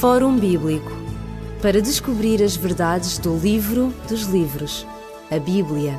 [0.00, 0.90] Fórum Bíblico
[1.62, 4.86] para descobrir as verdades do livro dos livros,
[5.30, 5.98] a Bíblia.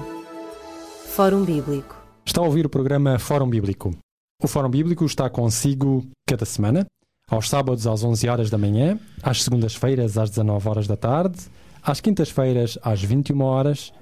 [1.07, 1.95] Fórum Bíblico.
[2.23, 3.95] Está a ouvir o programa Fórum Bíblico.
[4.43, 6.85] O Fórum Bíblico está consigo cada semana,
[7.31, 11.39] aos sábados às 11 horas da manhã, às segundas-feiras às 19 horas da tarde,
[11.81, 13.93] às quintas-feiras às 21 horas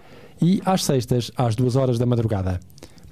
[0.42, 2.60] e às sextas às 2 horas da madrugada.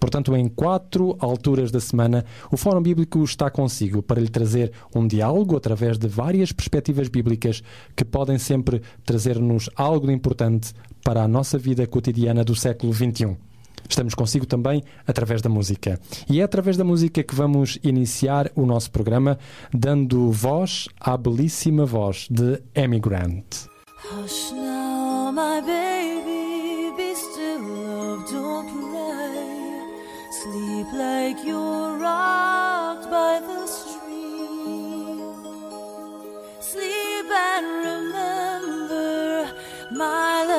[0.02, 5.06] Portanto, em quatro alturas da semana, o Fórum Bíblico está consigo para lhe trazer um
[5.06, 7.62] diálogo através de várias perspectivas bíblicas
[7.96, 13.38] que podem sempre trazer-nos algo importante para a nossa vida cotidiana do século XXI.
[13.88, 16.00] Estamos consigo também através da música.
[16.28, 19.38] E é através da música que vamos iniciar o nosso programa,
[19.72, 23.68] dando voz à belíssima voz de Amy Grant.
[24.04, 28.81] Hush now, my baby, be still, love, don't.
[30.42, 35.20] Sleep like you're rocked by the stream.
[36.60, 39.54] Sleep and remember
[39.92, 40.51] my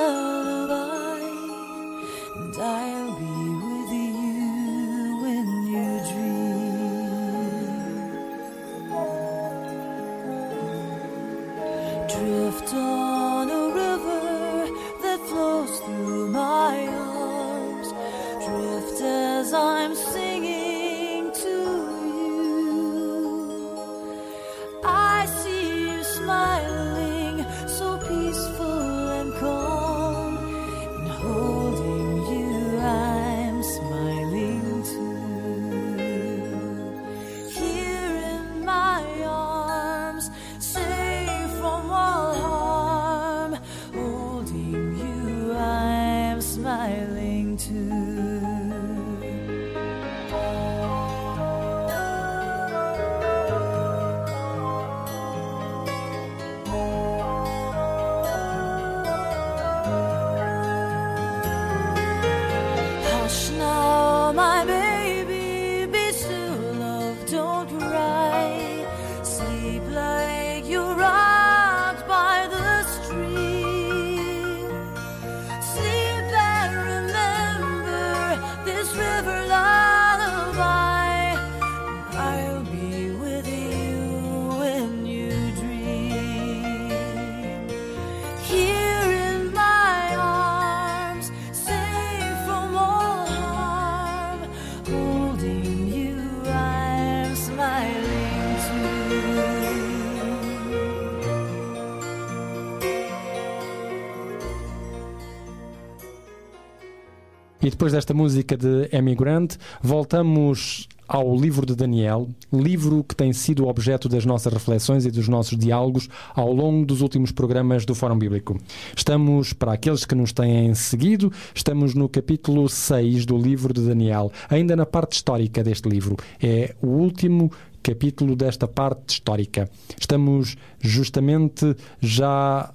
[107.82, 113.66] depois desta música de Amy Grant, voltamos ao livro de Daniel, livro que tem sido
[113.66, 118.16] objeto das nossas reflexões e dos nossos diálogos ao longo dos últimos programas do Fórum
[118.16, 118.56] Bíblico.
[118.96, 124.30] Estamos, para aqueles que nos têm seguido, estamos no capítulo 6 do livro de Daniel,
[124.48, 126.16] ainda na parte histórica deste livro.
[126.40, 127.50] É o último
[127.82, 129.68] capítulo desta parte histórica.
[129.98, 132.72] Estamos justamente já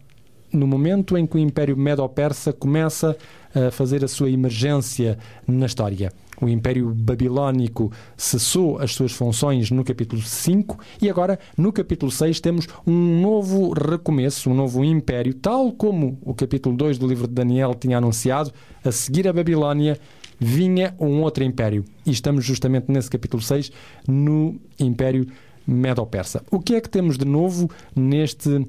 [0.51, 3.17] no momento em que o Império Medo-Persa começa
[3.53, 6.11] a fazer a sua emergência na história.
[6.39, 12.39] O Império Babilónico cessou as suas funções no capítulo 5 e agora, no capítulo 6,
[12.39, 17.33] temos um novo recomeço, um novo império, tal como o capítulo 2 do livro de
[17.33, 18.51] Daniel tinha anunciado.
[18.85, 19.99] A seguir a Babilónia
[20.39, 21.83] vinha um outro império.
[22.05, 23.71] E estamos justamente nesse capítulo 6,
[24.07, 25.25] no Império
[25.67, 26.43] Medo-Persa.
[26.49, 28.65] O que é que temos de novo neste,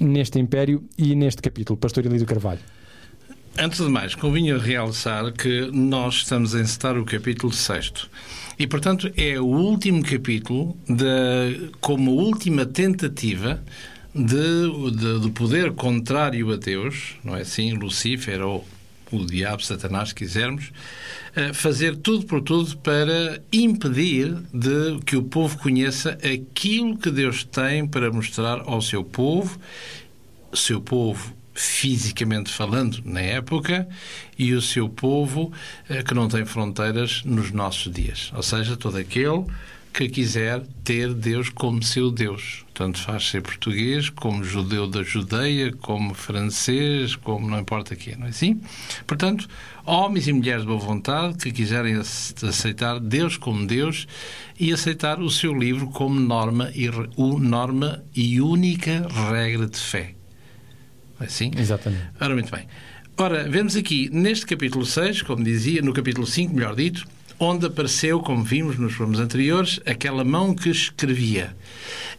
[0.00, 2.60] neste império e neste capítulo, Pastor Elídio Carvalho?
[3.60, 8.08] Antes de mais, convinha realçar que nós estamos a encetar o capítulo 6
[8.56, 13.60] e, portanto, é o último capítulo de, como última tentativa
[14.14, 17.72] de, de, do poder contrário a Deus, não é assim?
[17.72, 18.64] Lucifer ou
[19.16, 20.70] o diabo, Satanás, se quisermos,
[21.34, 27.44] eh, fazer tudo por tudo para impedir de que o povo conheça aquilo que Deus
[27.44, 29.58] tem para mostrar ao seu povo,
[30.52, 33.88] seu povo fisicamente falando na época
[34.38, 35.52] e o seu povo
[35.88, 39.44] eh, que não tem fronteiras nos nossos dias, ou seja, todo aquele
[39.92, 42.64] que quiser ter Deus como seu Deus.
[42.78, 48.26] Tanto faz ser português, como judeu da Judeia, como francês, como não importa quê, não
[48.26, 48.60] é assim?
[49.04, 49.48] Portanto,
[49.84, 54.06] homens e mulheres de boa vontade que quiserem aceitar Deus como Deus
[54.60, 56.88] e aceitar o seu livro como norma e,
[57.40, 60.14] norma e única regra de fé.
[61.18, 61.50] Não é assim?
[61.58, 62.10] Exatamente.
[62.20, 62.64] Ora, muito bem.
[63.16, 67.04] Ora, vemos aqui neste capítulo 6, como dizia, no capítulo 5, melhor dito,
[67.38, 71.56] onde apareceu, como vimos nos programas anteriores, aquela mão que escrevia.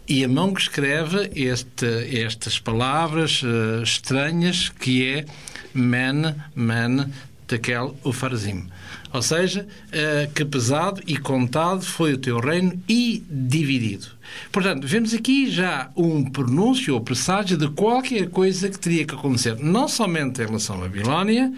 [0.07, 1.85] E a mão que escreve este,
[2.19, 5.25] estas palavras uh, estranhas, que é
[5.73, 7.05] men, men,
[7.47, 8.67] tekel, ufarzim.
[9.11, 14.07] Ou seja, uh, que pesado e contado foi o teu reino e dividido.
[14.51, 19.57] Portanto, vemos aqui já um pronúncio ou presságio de qualquer coisa que teria que acontecer,
[19.59, 21.51] não somente em relação à Babilónia,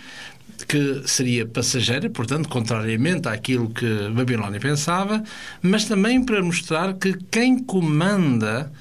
[0.66, 5.24] que seria passageira, portanto, contrariamente àquilo que Babilónia pensava,
[5.62, 8.72] mas também para mostrar que quem comanda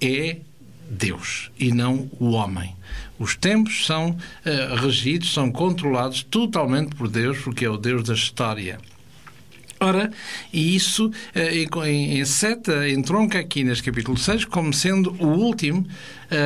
[0.00, 0.38] é
[0.88, 2.74] Deus e não o homem.
[3.18, 8.14] Os tempos são uh, regidos, são controlados totalmente por Deus, porque é o Deus da
[8.14, 8.78] história.
[9.80, 10.12] Ora,
[10.52, 15.86] e isso uh, enceta, entronca aqui neste capítulo 6 como sendo o último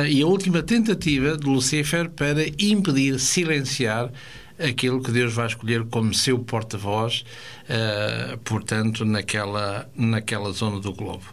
[0.09, 4.11] e a última tentativa de Lucifer para impedir, silenciar
[4.59, 7.25] aquilo que Deus vai escolher como seu porta-voz,
[7.63, 11.25] uh, portanto, naquela, naquela zona do globo.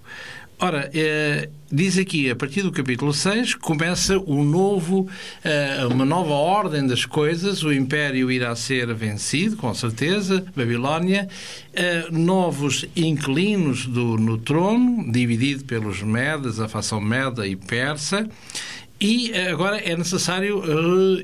[0.57, 5.09] Ora, eh, diz aqui, a partir do capítulo 6, começa um novo,
[5.43, 7.65] eh, uma nova ordem das coisas.
[7.65, 11.29] O império irá ser vencido, com certeza, Babilónia.
[12.13, 18.29] Novos inquilinos do, no trono, dividido pelos Medas, a facção Meda e Persa.
[19.05, 20.63] E eh, agora é necessário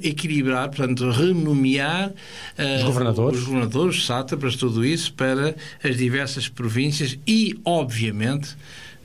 [0.02, 7.18] equilibrar, portanto, renomear uh, os governadores, os governadores, sátrapas, tudo isso, para as diversas províncias
[7.26, 8.54] e, obviamente,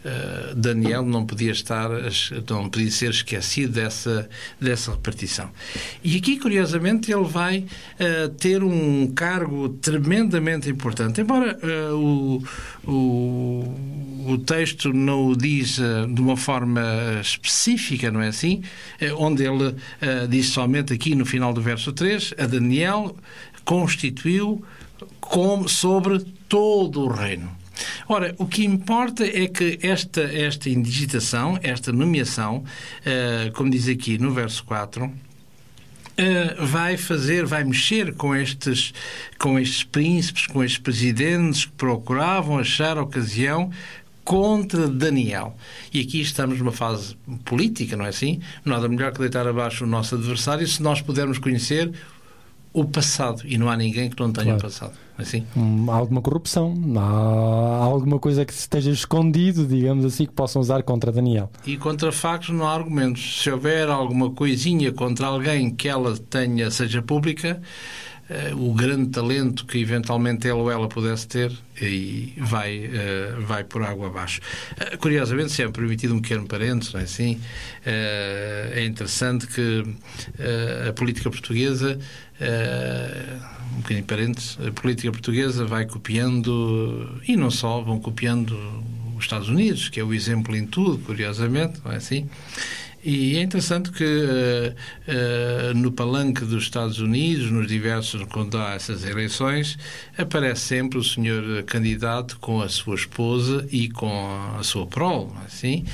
[0.05, 1.89] Uh, Daniel não podia estar,
[2.47, 4.29] não podia ser esquecido dessa,
[4.61, 5.49] dessa repartição.
[6.03, 11.21] E aqui, curiosamente, ele vai uh, ter um cargo tremendamente importante.
[11.21, 12.43] Embora uh, o,
[12.87, 16.83] o, o, texto não o diz de uma forma
[17.19, 18.61] específica, não é assim?
[19.17, 19.75] onde ele
[20.29, 23.15] diz somente aqui no final do verso 3, a Daniel
[23.63, 24.63] constituiu
[25.19, 27.64] como sobre todo o reino.
[28.07, 34.17] Ora, o que importa é que esta, esta indigitação, esta nomeação, uh, como diz aqui
[34.17, 35.11] no verso 4,
[36.17, 38.93] Uh, vai fazer, vai mexer com estes,
[39.37, 43.69] com estes príncipes, com estes presidentes que procuravam achar ocasião
[44.25, 45.55] contra Daniel.
[45.93, 48.41] E aqui estamos numa fase política, não é assim?
[48.65, 51.91] Nada melhor que deitar abaixo o nosso adversário se nós pudermos conhecer
[52.75, 53.41] o passado.
[53.45, 54.61] E não há ninguém que não tenha claro.
[54.61, 54.93] passado.
[55.17, 55.45] Assim?
[55.55, 60.83] Hum, há alguma corrupção, há alguma coisa que esteja escondido, digamos assim, que possam usar
[60.83, 61.49] contra Daniel.
[61.65, 63.41] E contra factos não há argumentos.
[63.41, 67.61] Se houver alguma coisinha contra alguém que ela tenha, seja pública,
[68.57, 73.83] o grande talento que eventualmente ele ou ela pudesse ter e vai, uh, vai por
[73.83, 74.41] água abaixo.
[74.71, 77.39] Uh, curiosamente, se é permitido um pequeno parênteses, não é assim?
[77.85, 79.83] é interessante que
[80.89, 81.99] a política portuguesa,
[83.73, 88.57] um bocadinho parênteses, a política portuguesa vai copiando, e não só, vão copiando
[89.15, 92.27] os Estados Unidos, que é o exemplo em tudo, curiosamente, não é assim?
[93.05, 98.73] E é interessante que uh, uh, no palanque dos Estados Unidos, nos diversos, quando há
[98.73, 99.77] essas eleições,
[100.17, 104.09] aparece sempre o senhor candidato com a sua esposa e com
[104.57, 105.85] a sua prole, assim,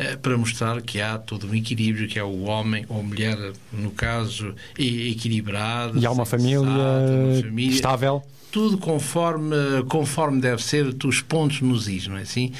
[0.00, 3.36] uh, para mostrar que há todo um equilíbrio, que é o homem ou mulher,
[3.70, 5.98] no caso, equilibrado.
[5.98, 8.22] E há uma família, uma família estável
[8.54, 9.56] tudo conforme,
[9.88, 12.52] conforme deve ser os pontos nos is, não é assim?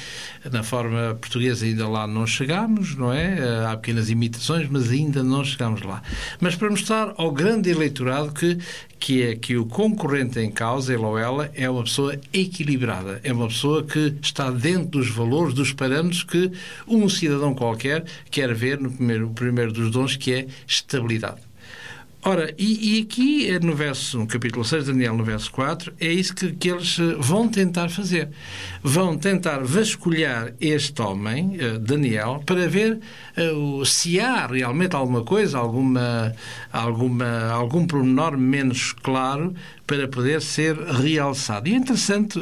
[0.51, 3.65] Na forma portuguesa ainda lá não chegámos, não é?
[3.65, 6.03] Há pequenas imitações, mas ainda não chegámos lá.
[6.41, 8.57] Mas para mostrar ao grande eleitorado que,
[8.99, 13.31] que é que o concorrente em causa, ele ou ela, é uma pessoa equilibrada, é
[13.31, 16.51] uma pessoa que está dentro dos valores, dos parâmetros que
[16.85, 21.39] um cidadão qualquer quer ver no primeiro, primeiro dos dons, que é estabilidade.
[22.27, 25.93] Ora, e, e, aqui é no verso, no capítulo 6 de Daniel, no verso 4,
[26.01, 28.29] é isso que, que eles eh, vão tentar fazer.
[28.81, 32.99] Vão tentar vasculhar este homem, uh, Daniel, para ver
[33.85, 36.33] se há realmente alguma coisa, alguma,
[36.73, 39.53] alguma, algum pormenor menos claro
[39.85, 41.69] para poder ser realçado.
[41.69, 42.39] E é interessante,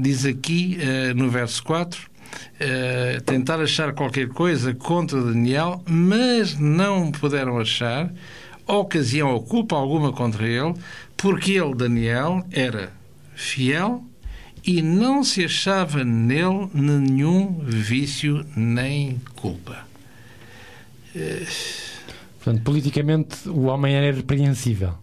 [0.00, 0.78] diz aqui
[1.16, 2.12] no verso 4,
[2.54, 8.10] Uh, tentar achar qualquer coisa contra Daniel, mas não puderam achar,
[8.66, 10.74] ocasião ou culpa alguma contra ele,
[11.16, 12.92] porque ele, Daniel, era
[13.34, 14.04] fiel
[14.64, 19.86] e não se achava nele nenhum vício nem culpa.
[22.36, 24.94] Portanto, politicamente o homem era irrepreensível.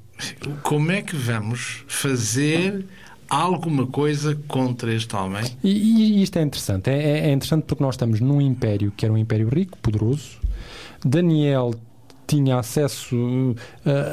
[0.63, 2.85] Como é que vamos fazer
[3.29, 5.43] alguma coisa contra este homem?
[5.63, 6.89] E, e isto é interessante.
[6.89, 10.37] É, é interessante porque nós estamos num império que era um império rico, poderoso.
[11.05, 11.73] Daniel
[12.29, 13.55] tinha acesso uh,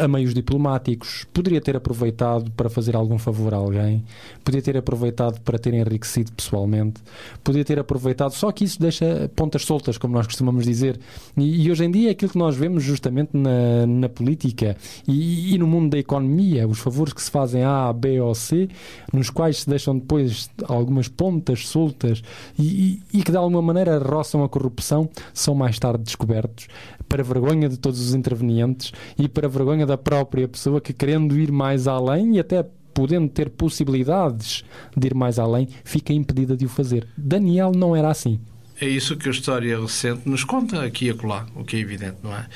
[0.00, 4.02] a, a meios diplomáticos, poderia ter aproveitado para fazer algum favor a alguém,
[4.42, 7.02] podia ter aproveitado para ter enriquecido pessoalmente,
[7.44, 10.98] podia ter aproveitado, só que isso deixa pontas soltas, como nós costumamos dizer.
[11.36, 15.54] E, e hoje em dia é aquilo que nós vemos justamente na, na política e,
[15.54, 18.66] e no mundo da economia, os favores que se fazem a, B ou C,
[19.12, 22.22] nos quais se deixam depois algumas pontas soltas
[22.58, 26.66] e, e que de alguma maneira roçam a corrupção, são mais tarde descobertos,
[27.08, 31.50] para vergonha de todos os intervenientes e para vergonha da própria pessoa que, querendo ir
[31.50, 34.64] mais além e até podendo ter possibilidades
[34.96, 37.06] de ir mais além, fica impedida de o fazer.
[37.16, 38.40] Daniel não era assim.
[38.80, 42.18] É isso que a história recente nos conta aqui e acolá, o que é evidente,
[42.22, 42.46] não é?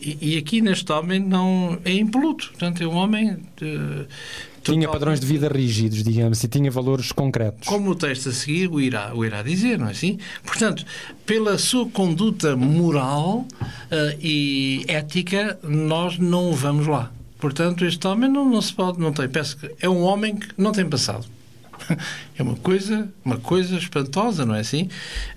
[0.00, 2.48] E, e aqui neste homem não é impoluto.
[2.50, 3.38] Portanto, é um homem.
[3.56, 4.06] De,
[4.64, 7.68] tinha padrões de vida rígidos, digamos, e tinha valores concretos.
[7.68, 10.18] Como o texto a seguir o irá, o irá dizer, não é assim?
[10.44, 10.84] Portanto,
[11.26, 17.12] pela sua conduta moral uh, e ética, nós não vamos lá.
[17.38, 20.48] Portanto, este homem não, não se pode, não tem, peço que é um homem que
[20.56, 21.26] não tem passado.
[22.36, 24.88] É uma coisa, uma coisa espantosa, não é assim?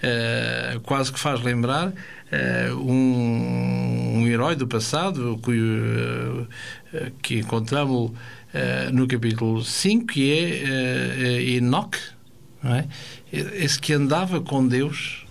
[0.01, 6.47] Uh, quase que faz lembrar uh, um, um, herói do passado cuyo,
[6.93, 8.11] uh, que encontramos
[8.93, 11.97] no capítulo 5, que é Enoch,
[12.63, 12.85] não é?
[13.31, 15.25] Esse que andava com Deus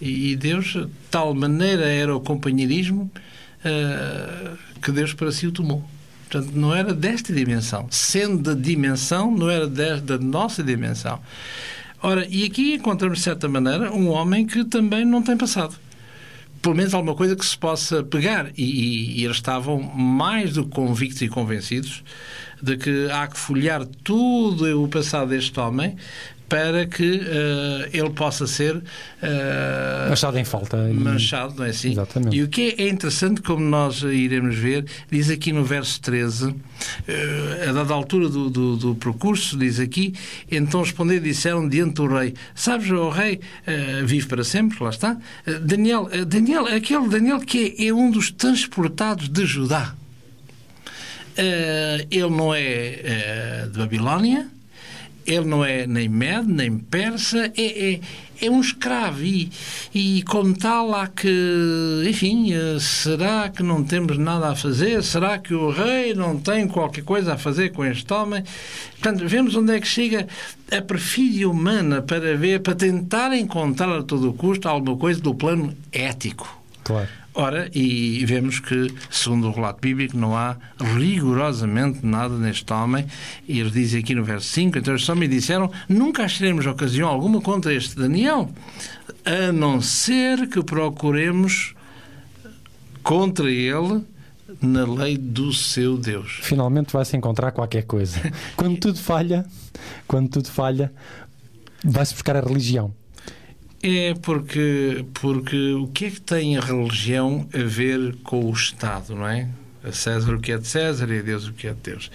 [0.00, 3.10] e, e Deus, de tal maneira era o companheirismo
[4.82, 5.84] que Deus para si o tomou.
[6.28, 7.86] Portanto, não era desta dimensão.
[7.90, 11.18] Sendo da dimensão, não era da nossa dimensão.
[12.02, 15.74] Ora, e aqui encontramos, de certa maneira, um homem que também não tem passado.
[16.60, 18.50] Pelo menos alguma coisa que se possa pegar.
[18.56, 22.02] E, e, e eles estavam mais do que convictos e convencidos
[22.62, 25.96] de que há que folhear tudo o passado deste homem
[26.48, 28.82] para que uh, ele possa ser uh,
[30.08, 30.76] manchado em falta.
[30.76, 31.92] Manchado, não é assim?
[31.92, 32.36] Exatamente.
[32.36, 36.54] E o que é interessante, como nós iremos ver, diz aqui no verso 13, uh,
[37.68, 40.14] a dada altura do, do, do, percurso, diz aqui,
[40.50, 45.16] então respondeu disseram diante do rei, sabes, o rei uh, vive para sempre, lá está,
[45.62, 49.94] Daniel, Daniel, aquele Daniel que é, é um dos transportados de Judá.
[52.10, 54.48] ele não é de Babilónia,
[55.28, 58.00] ele não é nem Med, nem Persa, é, é,
[58.40, 59.50] é um escravo e,
[59.94, 65.02] e como tal há que, enfim, eh, será que não temos nada a fazer?
[65.02, 68.42] Será que o rei não tem qualquer coisa a fazer com este homem?
[68.92, 70.26] Portanto, vemos onde é que chega
[70.72, 75.76] a perfídia humana para ver, para tentar encontrar a todo custo alguma coisa do plano
[75.92, 76.58] ético.
[76.84, 77.08] Claro.
[77.40, 80.56] Ora, e vemos que, segundo o relato bíblico, não há
[80.96, 83.06] rigorosamente nada neste homem.
[83.46, 87.40] E ele diz aqui no verso 5: Então este homem disseram: Nunca acharemos ocasião alguma
[87.40, 88.50] contra este Daniel,
[89.24, 91.76] a não ser que procuremos
[93.04, 94.02] contra ele
[94.60, 96.40] na lei do seu Deus.
[96.42, 98.20] Finalmente vai-se encontrar qualquer coisa.
[98.56, 99.46] Quando tudo falha,
[100.08, 100.92] quando tudo falha,
[101.84, 102.92] vai-se buscar a religião.
[103.82, 109.14] É porque, porque o que é que tem a religião a ver com o Estado,
[109.14, 109.48] não é?
[109.84, 112.10] A César o que é de César e a Deus o que é de Deus.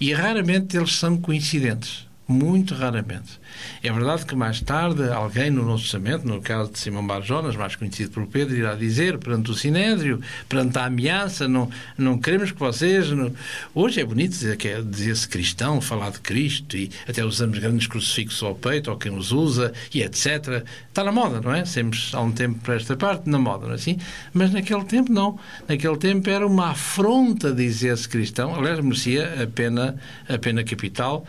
[0.00, 2.07] E raramente eles são coincidentes.
[2.30, 3.40] Muito raramente.
[3.82, 7.74] É verdade que mais tarde alguém no Novo Testamento, no caso de Simão Barjonas, mais
[7.74, 12.58] conhecido por Pedro, irá dizer perante o Sinédrio, perante a ameaça, não, não queremos que
[12.58, 13.10] vocês.
[13.10, 13.32] Não...
[13.74, 17.86] Hoje é bonito dizer que é dizer-se cristão, falar de Cristo e até usamos grandes
[17.86, 20.66] crucifixos ao peito, ou quem os usa e etc.
[20.86, 21.64] Está na moda, não é?
[21.64, 23.96] Sempre há um tempo para esta parte, na moda, não é assim?
[24.34, 25.38] Mas naquele tempo não.
[25.66, 28.54] Naquele tempo era uma afronta dizer-se cristão.
[28.54, 29.96] Aliás, merecia a pena,
[30.28, 31.24] a pena capital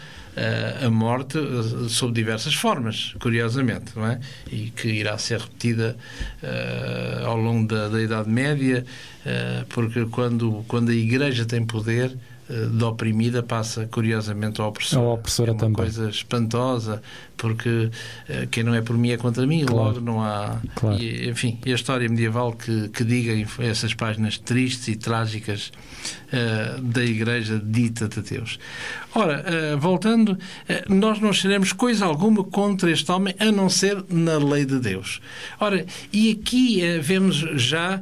[0.85, 4.19] a morte uh, sob diversas formas, curiosamente, não é?
[4.51, 5.97] E que irá ser repetida
[6.43, 8.85] uh, ao longo da, da Idade Média,
[9.69, 12.17] porque quando, quando a Igreja tem poder,
[12.71, 14.99] da oprimida passa curiosamente ao opressor.
[14.99, 15.75] A opressora é uma também.
[15.75, 17.01] coisa espantosa,
[17.37, 19.83] porque uh, quem não é por mim é contra mim, claro.
[19.83, 20.59] logo não há.
[20.75, 20.99] Claro.
[20.99, 25.71] E, enfim, e a história medieval que, que diga essas páginas tristes e trágicas
[26.33, 28.59] uh, da Igreja dita de Deus.
[29.13, 30.37] Ora, uh, voltando,
[30.87, 35.21] nós não seremos coisa alguma contra este homem, a não ser na lei de Deus.
[35.59, 38.01] Ora, e aqui vemos já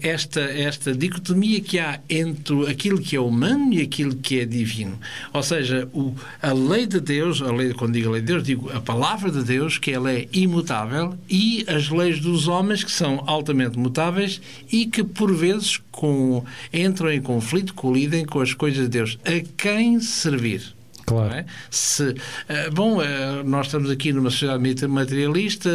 [0.00, 4.98] esta, esta dicotomia que há entre aquilo que é humano e aquilo que é divino.
[5.32, 8.42] Ou seja, o, a lei de Deus, a lei, quando digo a lei de Deus,
[8.42, 12.92] digo a palavra de Deus, que ela é imutável, e as leis dos homens, que
[12.92, 14.40] são altamente mutáveis
[14.70, 19.18] e que, por vezes, com, entram em conflito, colidem com as coisas de Deus.
[19.24, 20.79] A quem servir?
[21.10, 21.34] Claro.
[21.34, 21.44] é?
[21.68, 22.14] Se,
[22.48, 25.68] eh, bom, eh, nós estamos aqui numa sociedade materialista,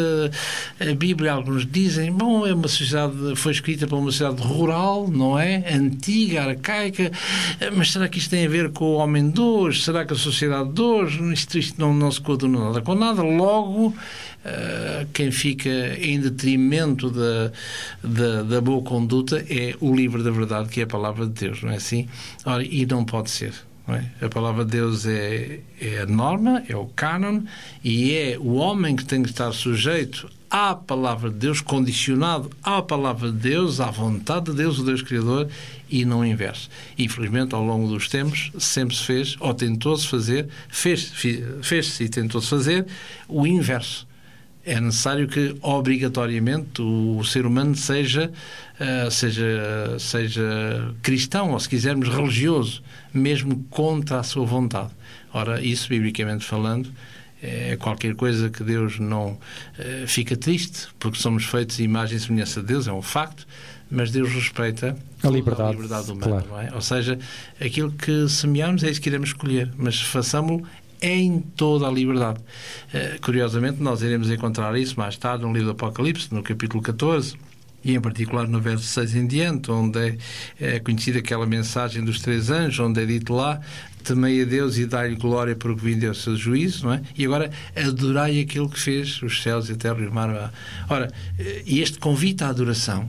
[0.80, 5.38] a Bíblia, alguns dizem, bom, é uma sociedade, foi escrita para uma sociedade rural, não
[5.38, 5.74] é?
[5.74, 7.12] Antiga, arcaica,
[7.60, 9.82] eh, mas será que isto tem a ver com o homem de hoje?
[9.82, 13.22] Será que a sociedade de hoje, isto, isto não, não se coaduna nada com nada?
[13.22, 13.94] Logo,
[15.12, 17.52] quem fica em detrimento da,
[18.04, 21.64] da, da boa conduta é o livro da verdade, que é a palavra de Deus,
[21.64, 22.08] não é assim?
[22.46, 23.54] Ora, e não pode ser.
[23.94, 24.26] É?
[24.26, 27.42] A palavra de Deus é, é a norma, é o cânon,
[27.84, 32.82] e é o homem que tem que estar sujeito à palavra de Deus, condicionado à
[32.82, 35.50] palavra de Deus, à vontade de Deus, o Deus Criador,
[35.90, 36.70] e não o inverso.
[36.98, 41.12] Infelizmente, ao longo dos tempos, sempre se fez, ou tentou-se fazer, fez-
[41.62, 42.88] fez-se e tentou-se fazer,
[43.28, 44.08] o inverso
[44.66, 48.32] é necessário que obrigatoriamente o, ser humano seja,
[48.80, 52.82] ah, seja, seja cristão, ou se quisermos religioso,
[53.14, 54.90] mesmo contra a sua vontade.
[55.32, 56.90] Ora, isso, biblicamente falando,
[57.42, 59.38] é qualquer coisa que Deus não
[59.78, 63.46] eh, fica triste, porque somos feitos imagem e semelhança de Deus, é um facto,
[63.92, 66.68] mas Deus respeita A liberdade, a liberdade humana, claro.
[66.68, 66.74] é?
[66.74, 67.20] Ou seja,
[67.62, 70.66] aquilo que semearmos é isso que iremos colher, mas façamos-lo
[71.02, 72.40] em toda a liberdade.
[72.94, 77.36] Eh, curiosamente, nós iremos encontrar isso mais tarde no livro do Apocalipse, no capítulo 14,
[77.84, 80.18] e em particular no verso 6 em diante, onde é,
[80.60, 83.62] é conhecida aquela mensagem dos três anjos, onde é dito lá:
[84.04, 87.02] temei a Deus e dai-lhe glória porque vinde o seu juízo, não é?
[87.16, 90.52] E agora adorai aquele que fez os céus e a terra e o mar.
[90.90, 93.08] Ora, eh, este convite à adoração,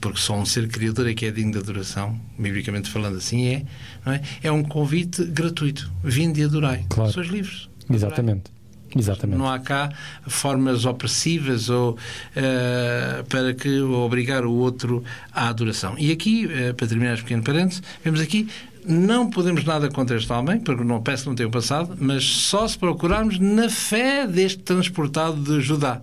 [0.00, 3.62] porque só um ser criador é que é digno de adoração, biblicamente falando assim é,
[4.04, 4.22] não é?
[4.42, 5.90] É um convite gratuito.
[6.02, 6.84] Vinde e adorai.
[6.88, 7.12] Claro.
[7.12, 7.68] Sois livres.
[7.90, 8.58] Exatamente.
[8.96, 9.38] Exatamente.
[9.38, 9.90] Não há cá
[10.26, 11.98] formas opressivas ou
[12.34, 15.94] eh, para que obrigar o outro à adoração.
[15.98, 18.48] E aqui, eh, para terminar este pequeno parênteses, vemos aqui
[18.88, 22.78] não podemos nada contra este homem, porque não peço não tenha passado, mas só se
[22.78, 26.00] procurarmos na fé deste transportado de Judá.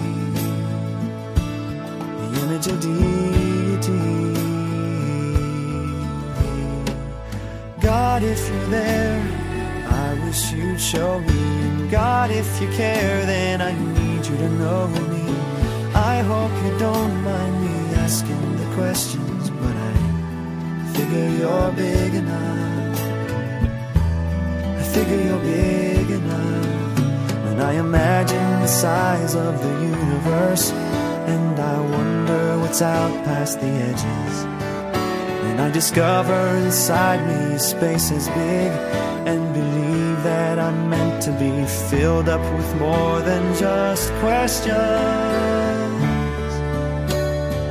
[2.20, 4.38] The image of deity.
[7.82, 9.22] God, if you're there,
[9.90, 11.90] I wish you'd show me.
[11.90, 15.24] God, if you care, then I need you to know me.
[15.96, 22.77] I hope you don't mind me asking the questions, but I figure you're big enough.
[24.98, 27.00] Figure you're big enough.
[27.46, 30.72] When I imagine the size of the universe,
[31.34, 34.36] and I wonder what's out past the edges.
[35.48, 38.72] And I discover inside me space is big
[39.30, 41.54] and believe that I'm meant to be
[41.92, 44.74] filled up with more than just questions.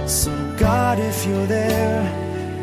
[0.09, 2.05] So, God, if you're there,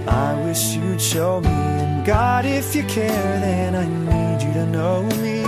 [0.08, 1.93] I wish you'd show me.
[2.06, 5.42] God, if you care, then I need you to know me.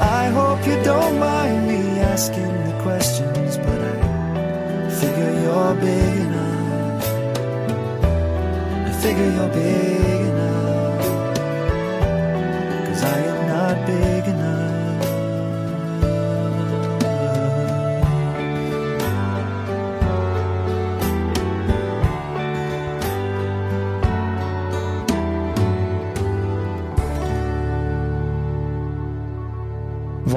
[0.00, 7.06] I hope you don't mind me asking the questions, but I figure you're big enough.
[8.88, 10.43] I figure you're big enough.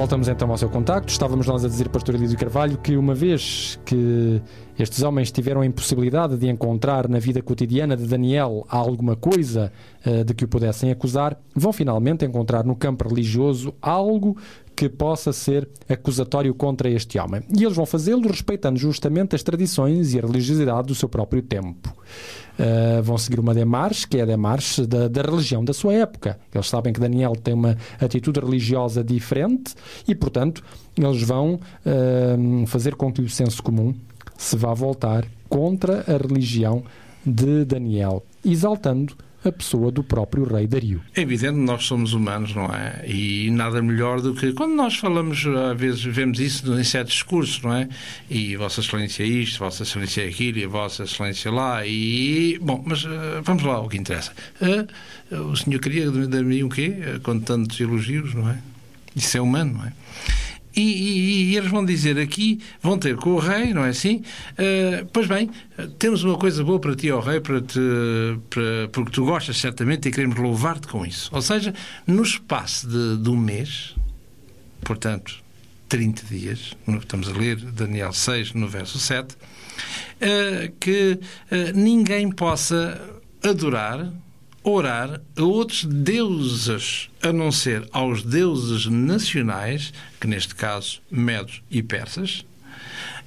[0.08, 1.12] Voltamos então ao seu contacto.
[1.12, 4.40] Estávamos nós a dizer, Pastor Elísio Carvalho, que uma vez que
[4.78, 9.70] estes homens tiveram a impossibilidade de encontrar na vida cotidiana de Daniel alguma coisa
[10.02, 14.34] eh, de que o pudessem acusar, vão finalmente encontrar no campo religioso algo
[14.74, 17.42] que possa ser acusatório contra este homem.
[17.54, 21.94] E eles vão fazê-lo respeitando justamente as tradições e a religiosidade do seu próprio tempo.
[22.58, 26.38] Uh, vão seguir uma demarche, que é a demarche da, da, religião da sua época.
[26.52, 29.74] Eles sabem que Daniel tem uma atitude religiosa diferente
[30.08, 30.64] e, portanto,
[30.96, 33.94] eles vão uh, fazer com que o senso comum
[34.36, 36.82] se vá voltar contra a religião
[37.24, 39.14] de Daniel, exaltando
[39.44, 41.00] a pessoa do próprio rei Dario.
[41.14, 43.04] É evidente nós somos humanos, não é?
[43.06, 47.62] E nada melhor do que quando nós falamos, às vezes vemos isso em certos discursos,
[47.62, 47.88] não é?
[48.28, 52.58] E Vossa Excelência isto, Vossa Excelência aquilo, e Vossa Excelência lá, e.
[52.60, 53.08] Bom, mas uh,
[53.42, 54.32] vamos lá ao que interessa.
[54.60, 56.94] Uh, o senhor queria de mim o quê?
[57.16, 58.58] Uh, com tantos elogios, não é?
[59.14, 59.92] Isso é humano, não é?
[60.78, 64.22] E, e, e, eles vão dizer aqui, vão ter com o rei, não é assim?
[64.52, 65.50] Uh, pois bem,
[65.98, 67.80] temos uma coisa boa para ti, ó rei, para te,
[68.48, 71.30] para, porque tu gostas certamente e queremos louvar-te com isso.
[71.32, 71.74] Ou seja,
[72.06, 73.96] no espaço de, de um mês,
[74.82, 75.42] portanto,
[75.88, 81.18] 30 dias, estamos a ler Daniel 6, no verso 7, uh, que
[81.50, 83.00] uh, ninguém possa
[83.42, 84.12] adorar
[84.70, 91.82] orar a outros deuses, a não ser aos deuses nacionais, que neste caso medos e
[91.82, 92.44] persas,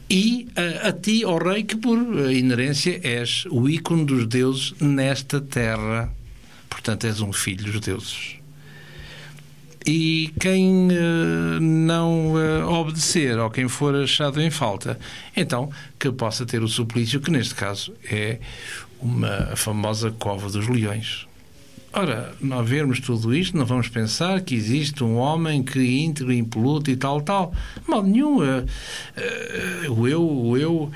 [0.10, 1.98] e a, a ti, ó rei, que por
[2.30, 6.12] inerência és o ícone dos deuses nesta terra.
[6.70, 8.36] Portanto, és um filho dos deuses.
[9.86, 15.00] E quem uh, não uh, obedecer ou quem for achado em falta,
[15.36, 18.40] então que possa ter o suplício, que neste caso é
[19.00, 21.26] uma famosa cova dos leões.
[21.94, 26.32] Ora, nós vermos tudo isto, não vamos pensar que existe um homem que é íntegro,
[26.32, 27.54] impoluto e tal, tal.
[27.86, 28.38] Mal nenhum.
[28.38, 28.66] Uh,
[29.90, 30.92] uh, o eu, o eu, uh,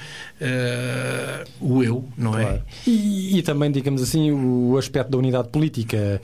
[1.59, 2.43] o eu, não é?
[2.43, 2.57] claro.
[2.57, 2.89] é?
[2.89, 6.21] E, e, também, digamos assim, o aspecto da unidade política.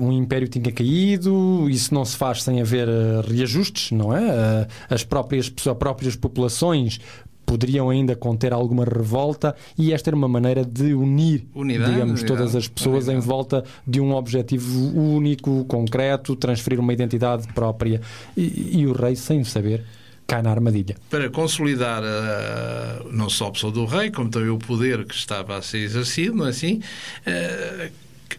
[0.00, 2.88] um império tinha caído, isso não se faz sem haver
[3.28, 4.66] reajustes, não é?
[4.88, 7.00] as próprias, as próprias populações
[7.44, 12.26] poderiam ainda conter alguma revolta e esta era uma maneira de unir, unidade, digamos, unidade,
[12.26, 13.26] todas as pessoas unidade.
[13.26, 18.00] em volta de um objetivo único, concreto, transferir uma identidade própria
[18.36, 19.84] e, e o rei, sem saber,
[20.26, 20.94] cai na armadilha.
[21.10, 25.56] Para consolidar uh, não só a pessoa do rei, como também o poder que estava
[25.56, 26.80] a ser exercido, não é assim?
[27.26, 27.90] Uh,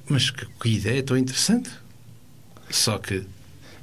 [0.07, 1.69] mas que, que ideia tão interessante.
[2.69, 3.23] Só que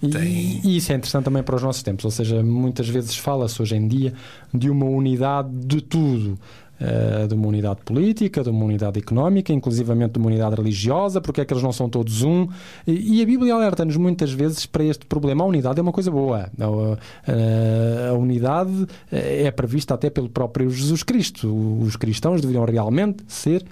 [0.00, 0.60] tem...
[0.64, 3.76] E, isso é interessante também para os nossos tempos, ou seja, muitas vezes fala-se hoje
[3.76, 4.12] em dia
[4.52, 6.38] de uma unidade de tudo.
[6.80, 11.40] Uh, de uma unidade política, de uma unidade económica, inclusivamente de uma unidade religiosa, porque
[11.40, 12.46] é que eles não são todos um?
[12.86, 15.42] E, e a Bíblia alerta-nos muitas vezes para este problema.
[15.42, 16.48] A unidade é uma coisa boa.
[16.56, 21.52] A, a, a, unidade é prevista até pelo próprio Jesus Cristo.
[21.82, 23.64] Os cristãos deveriam realmente ser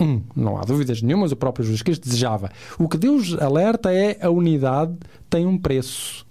[0.00, 0.22] um.
[0.34, 2.50] Não há dúvidas nenhumas, o próprio Jesus Cristo desejava.
[2.78, 4.96] O que Deus alerta é a unidade
[5.28, 6.26] tem um preço.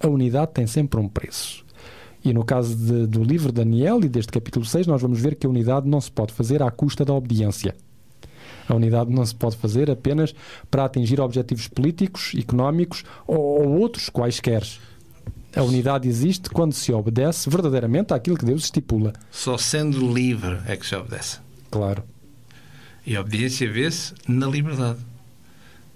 [0.00, 1.64] A unidade tem sempre um preço.
[2.24, 5.34] E no caso de, do livro de Daniel e deste capítulo 6, nós vamos ver
[5.34, 7.74] que a unidade não se pode fazer à custa da obediência.
[8.68, 10.34] A unidade não se pode fazer apenas
[10.70, 14.62] para atingir objetivos políticos, económicos ou, ou outros quaisquer.
[15.54, 19.12] A unidade existe quando se obedece verdadeiramente àquilo que Deus estipula.
[19.30, 21.40] Só sendo livre é que se obedece.
[21.70, 22.04] Claro.
[23.04, 24.98] E a obediência vê-se na liberdade.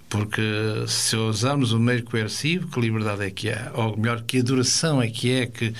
[0.08, 0.42] Porque
[0.86, 3.72] se usarmos o meio coercivo, que liberdade é que há?
[3.74, 5.72] Ou melhor, que adoração é que é que.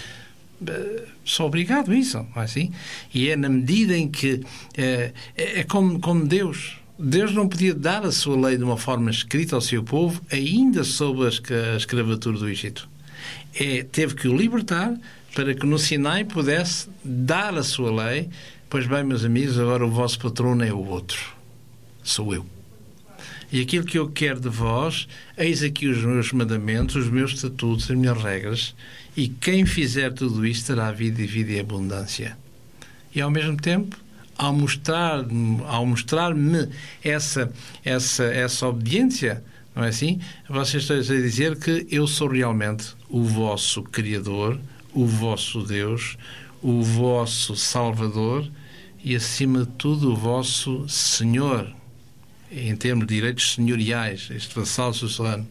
[0.67, 2.73] Eh, sou obrigado a isso, é assim?
[3.15, 4.43] E é na medida em que.
[4.77, 6.77] É, é como, como Deus.
[6.99, 10.83] Deus não podia dar a sua lei de uma forma escrita ao seu povo, ainda
[10.83, 12.89] sob a escravatura do Egito.
[13.55, 14.99] É, teve que o libertar
[15.35, 18.31] para que no Sinai pudesse dar a sua lei
[18.69, 21.21] Pois bem, meus amigos, agora o vosso patrono é o outro.
[22.03, 22.45] Sou eu.
[23.53, 25.07] E aquilo que eu quero de vós,
[25.39, 28.75] eis aqui os meus mandamentos, os meus estatutos, as minhas regras,
[29.17, 32.37] e quem fizer tudo isto terá vida e vida e abundância.
[33.15, 33.97] E ao mesmo tempo,
[34.37, 36.35] ao mostrar-me ao mostrar
[37.05, 37.53] essa,
[37.85, 39.45] essa, essa obediência,
[39.77, 40.21] não é assim?
[40.49, 44.59] Vocês estão a dizer que eu sou realmente o vosso Criador,
[44.93, 46.19] o vosso Deus,
[46.67, 48.51] o vosso Salvador
[49.05, 51.73] e, acima de tudo, o vosso Senhor.
[52.51, 55.47] em termos de direitos senhoriais, este vassalo suzerano.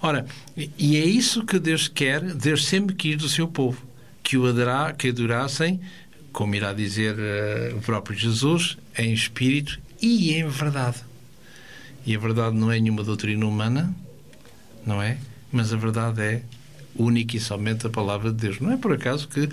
[0.00, 3.82] Ora, e é isso que Deus quer, Deus sempre quis do seu povo,
[4.22, 5.80] que o adorá, que adorassem,
[6.32, 10.98] como irá dizer uh, o próprio Jesus, em espírito e em verdade.
[12.06, 13.94] E a verdade não é nenhuma doutrina humana,
[14.86, 15.18] não é?
[15.52, 16.42] Mas a verdade é
[16.96, 18.60] única e somente a palavra de Deus.
[18.60, 19.48] Não é por acaso que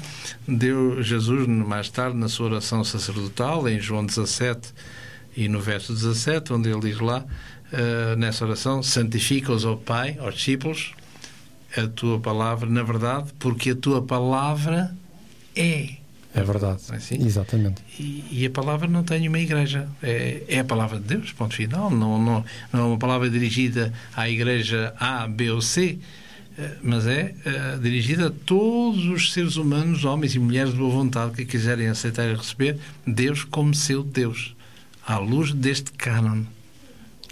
[0.48, 4.74] deu Jesus, mais tarde, na sua oração sacerdotal, em João 17
[5.36, 7.26] e no verso 17, onde ele diz lá,
[7.74, 10.94] uh, nessa oração, santifica-os, ó Pai, aos discípulos,
[11.76, 14.94] a tua palavra na verdade, porque a tua palavra
[15.56, 16.02] é.
[16.34, 16.82] É verdade.
[16.92, 17.26] É assim?
[17.26, 17.82] Exatamente.
[18.00, 19.88] E, e, a palavra não tem uma igreja.
[20.02, 21.90] É, é, a palavra de Deus, ponto final.
[21.90, 26.00] Não, não, não é uma palavra dirigida à igreja A, B ou C,
[26.82, 31.34] mas é uh, dirigida a todos os seres humanos, homens e mulheres de boa vontade,
[31.34, 34.56] que quiserem aceitar e receber Deus como seu Deus,
[35.06, 36.44] à luz deste cânon.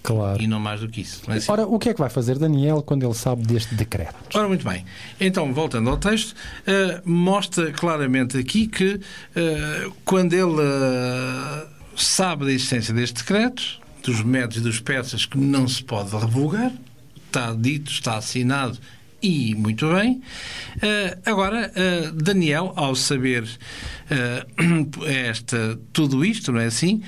[0.01, 0.41] Claro.
[0.41, 1.21] E não mais do que isso.
[1.29, 1.51] É assim?
[1.51, 4.15] Ora, o que é que vai fazer Daniel quando ele sabe deste decreto?
[4.33, 4.85] Ora, muito bem.
[5.19, 12.93] Então, voltando ao texto, uh, mostra claramente aqui que uh, quando ele sabe da existência
[12.93, 16.71] deste decreto, dos métodos e dos persas que não se pode revogar,
[17.27, 18.79] está dito, está assinado
[19.21, 20.21] e muito bem.
[20.77, 27.01] Uh, agora, uh, Daniel, ao saber uh, esta, tudo isto, não é assim?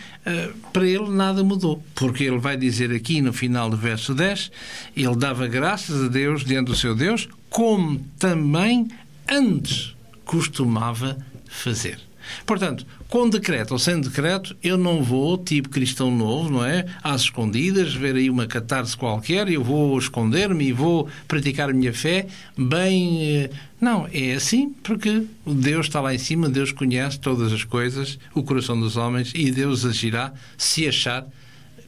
[0.72, 4.52] para ele nada mudou, porque ele vai dizer aqui no final do verso 10:
[4.96, 8.88] ele dava graças a Deus diante do seu Deus, como também
[9.28, 12.11] antes costumava fazer.
[12.46, 16.86] Portanto, com decreto ou sem decreto, eu não vou, tipo cristão novo, não é?
[17.04, 21.94] Às escondidas, ver aí uma catarse qualquer, eu vou esconder-me e vou praticar a minha
[21.94, 23.24] fé bem.
[23.24, 28.20] Eh, não, é assim porque Deus está lá em cima, Deus conhece todas as coisas,
[28.34, 31.26] o coração dos homens e Deus agirá se achar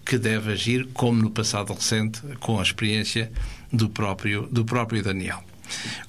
[0.06, 3.32] que deve agir, como no passado recente, com a experiência
[3.72, 5.44] do próprio, do próprio Daniel.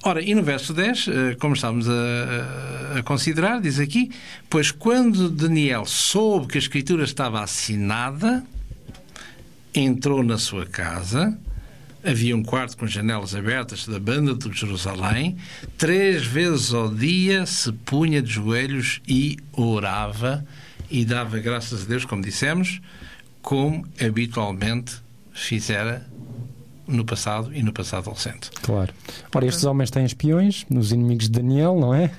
[0.03, 4.11] Ora, e no verso 10, eh, como estamos a, a, considerar, diz aqui:
[4.49, 8.43] Pois quando Daniel soube que a Escritura estava assinada,
[9.73, 11.37] entrou na sua casa.
[12.03, 15.37] Havia um quarto com janelas abertas da banda de Jerusalém.
[15.75, 20.45] Três vezes ao dia se punha de joelhos e orava
[20.89, 22.79] e dava graças a Deus, como dissemos,
[23.41, 24.97] como habitualmente
[25.33, 26.05] fizera
[26.87, 28.49] no passado e no passado recente.
[28.61, 28.93] Claro.
[29.33, 32.11] Ora, estes homens têm espiões, nos inimigos de Daniel, não é?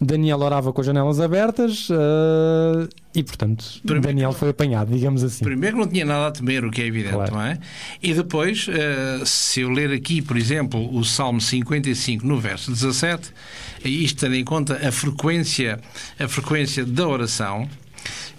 [0.00, 5.44] Daniel orava com as janelas abertas uh, e, portanto, primeiro, Daniel foi apanhado, digamos assim.
[5.44, 7.34] Primeiro não tinha nada a temer, o que é evidente, claro.
[7.34, 7.58] não é?
[8.02, 13.32] E depois, uh, se eu ler aqui, por exemplo, o Salmo 55, no verso 17,
[13.84, 15.80] isto tendo em conta a frequência,
[16.18, 17.68] a frequência da oração,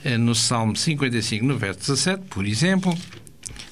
[0.06, 2.96] uh, no Salmo 55, no verso 17, por exemplo,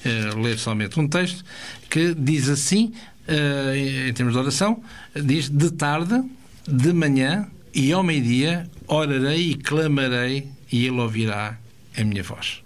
[0.06, 1.44] uh, ler somente um texto,
[1.90, 2.92] que diz assim,
[3.28, 4.82] uh, em termos de oração,
[5.14, 6.22] diz de tarde,
[6.66, 11.58] de manhã e ao meio-dia orarei e clamarei e ele ouvirá
[11.96, 12.62] a minha voz.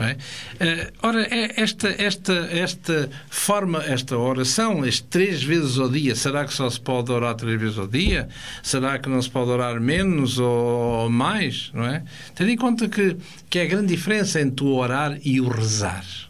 [0.00, 0.12] É?
[0.12, 6.44] Uh, ora, é esta, esta, esta forma, esta oração, este três vezes ao dia, será
[6.44, 8.28] que só se pode orar três vezes ao dia?
[8.62, 11.72] Será que não se pode orar menos ou mais?
[11.74, 12.04] Não é?
[12.36, 13.16] Tendo em conta que,
[13.50, 16.27] que é a grande diferença entre o orar e o rezar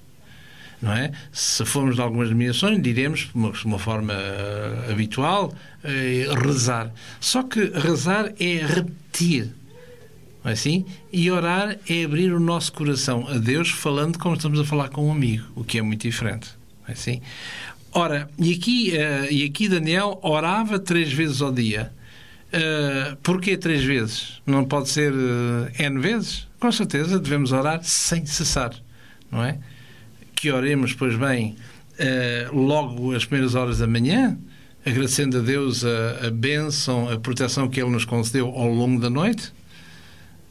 [0.81, 1.11] não é?
[1.33, 5.53] Se formos de algumas denominações, diremos, de uma, forma uh, habitual,
[5.85, 6.93] uh, rezar.
[7.21, 9.51] Só que rezar é repetir,
[10.43, 10.87] não é assim?
[11.13, 15.09] E orar é abrir o nosso coração a Deus falando como estamos a falar com
[15.09, 16.51] um amigo, o que é muito diferente,
[16.83, 17.21] não é assim?
[17.93, 21.93] Ora, e aqui, uh, e aqui Daniel orava três vezes ao dia.
[22.49, 24.41] Uh, porquê três vezes?
[24.47, 25.13] Não pode ser
[25.79, 26.47] N vezes?
[26.59, 28.73] Com certeza devemos orar sem cessar,
[29.31, 29.59] não é?
[30.41, 31.57] Que oremos, pois bem,
[31.99, 34.39] uh, logo às primeiras horas da manhã,
[34.87, 39.11] agradecendo a Deus a, a bênção, a proteção que Ele nos concedeu ao longo da
[39.11, 39.53] noite.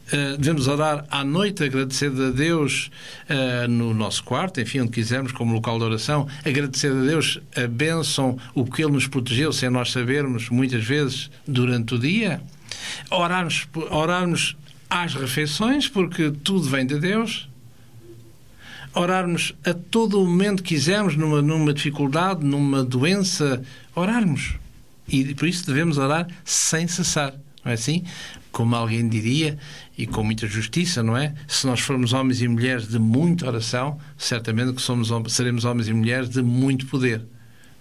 [0.08, 2.90] Uh, devemos orar à noite, agradecendo a Deus
[3.30, 7.68] uh, no nosso quarto, enfim, onde quisermos, como local de oração, agradecer a Deus a
[7.68, 12.42] bênção, o que Ele nos protegeu, sem nós sabermos, muitas vezes, durante o dia.
[13.10, 14.58] Orarmos, orarmos
[14.90, 17.47] às refeições, porque tudo vem de Deus
[19.00, 23.62] orarmos a todo o momento que quisermos, numa, numa dificuldade, numa doença,
[23.96, 24.56] orarmos.
[25.08, 27.34] E por isso devemos orar sem cessar,
[27.64, 28.04] não é assim?
[28.52, 29.58] Como alguém diria,
[29.98, 31.34] e com muita justiça, não é?
[31.48, 35.94] Se nós formos homens e mulheres de muita oração, certamente que somos, seremos homens e
[35.94, 37.22] mulheres de muito poder.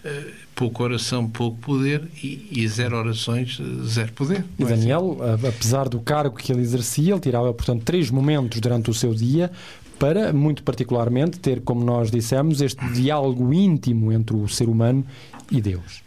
[0.05, 0.25] eh,
[0.55, 4.45] pouca oração, pouco poder e, e zero orações, eh, zero poder.
[4.59, 4.75] E é assim?
[4.77, 8.95] Daniel, a- apesar do cargo que ele exercia, ele tirava, portanto, três momentos durante o
[8.95, 9.51] seu dia
[9.99, 15.05] para, muito particularmente, ter, como nós dissemos, este diálogo íntimo entre o ser humano
[15.51, 16.03] e Deus.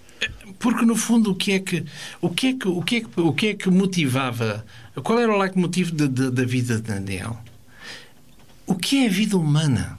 [0.58, 1.86] Porque no fundo o que é que
[2.22, 4.66] o que é que o que é que, o que, é que motivava?
[5.04, 7.38] Qual era o leitmotiv da vida de Daniel?
[8.68, 9.98] O que é a vida humana?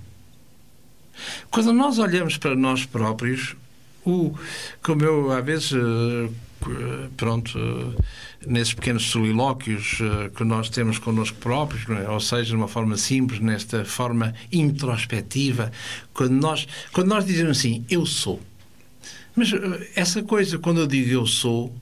[1.51, 3.57] Quando nós olhamos para nós próprios,
[4.05, 4.35] o,
[4.83, 6.31] como eu às vezes eh,
[7.17, 8.03] pronto eh,
[8.47, 12.09] nesses pequenos solilóquios eh, que nós temos connosco próprios, é?
[12.09, 15.71] ou seja, de uma forma simples, nesta forma introspectiva,
[16.15, 18.41] quando nós quando nós dizemos assim, eu sou
[19.35, 21.75] mas eh, essa coisa, quando eu digo eu sou,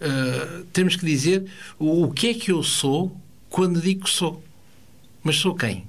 [0.00, 1.44] eh, temos que dizer
[1.78, 3.16] o, o que é que eu sou
[3.48, 4.42] quando digo que sou.
[5.22, 5.84] Mas sou quem?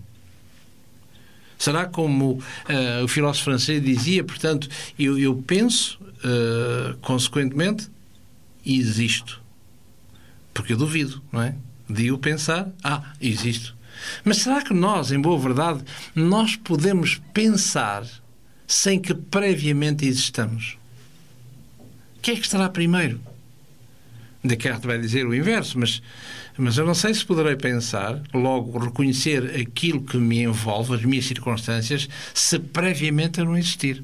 [1.58, 7.88] Será como eh, o filósofo francês dizia, portanto, eu, eu penso, eh, consequentemente,
[8.66, 9.41] e existo.
[10.54, 11.56] Porque eu duvido, não é?
[11.90, 13.76] Digo pensar, ah, existo.
[14.24, 15.84] Mas será que nós, em boa verdade,
[16.16, 18.06] nós podemos pensar
[18.68, 20.78] sem que previamente existamos?
[22.18, 23.20] O que é que estará primeiro?
[24.44, 26.02] Descartes vai dizer o inverso, mas,
[26.58, 31.26] mas eu não sei se poderei pensar, logo reconhecer aquilo que me envolve, as minhas
[31.26, 34.04] circunstâncias, se previamente eu não existir.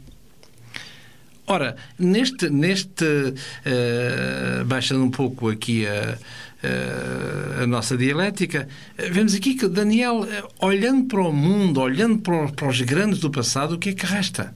[1.50, 8.68] Ora, neste, neste uh, baixando um pouco aqui a, uh, a nossa dialética,
[9.00, 10.28] uh, vemos aqui que Daniel,
[10.60, 14.06] olhando para o mundo, olhando para, para os grandes do passado, o que é que
[14.06, 14.54] resta?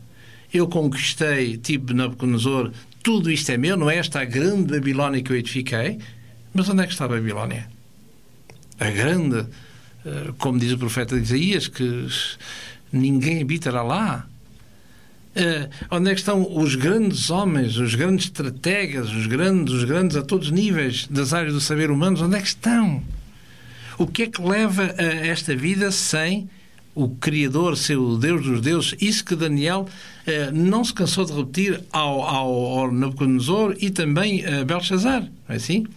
[0.54, 5.32] Eu conquistei, tipo Nabucodonosor, tudo isto é meu, não é esta a grande Babilónia que
[5.32, 5.98] eu edifiquei.
[6.54, 7.70] Mas onde é que está a Babilónia?
[8.78, 9.46] A grande,
[10.38, 12.06] como diz o profeta Isaías, que
[12.92, 14.28] ninguém habitará lá.
[15.34, 20.18] Uh, onde é que estão os grandes homens, os grandes estrategas, os grandes, os grandes
[20.18, 22.22] a todos os níveis das áreas do saber humano?
[22.22, 23.02] Onde é que estão?
[23.98, 26.50] O que é que leva a esta vida sem
[26.94, 28.94] o Criador ser o Deus dos deuses?
[29.00, 34.46] Isso que Daniel uh, não se cansou de repetir ao, ao, ao Nabucodonosor e também
[34.46, 35.88] a Belshazzar, não é assim?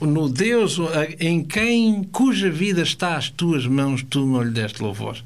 [0.00, 0.78] No Deus
[1.18, 5.16] em quem, cuja vida está às tuas mãos, tu não lhe deste louvor.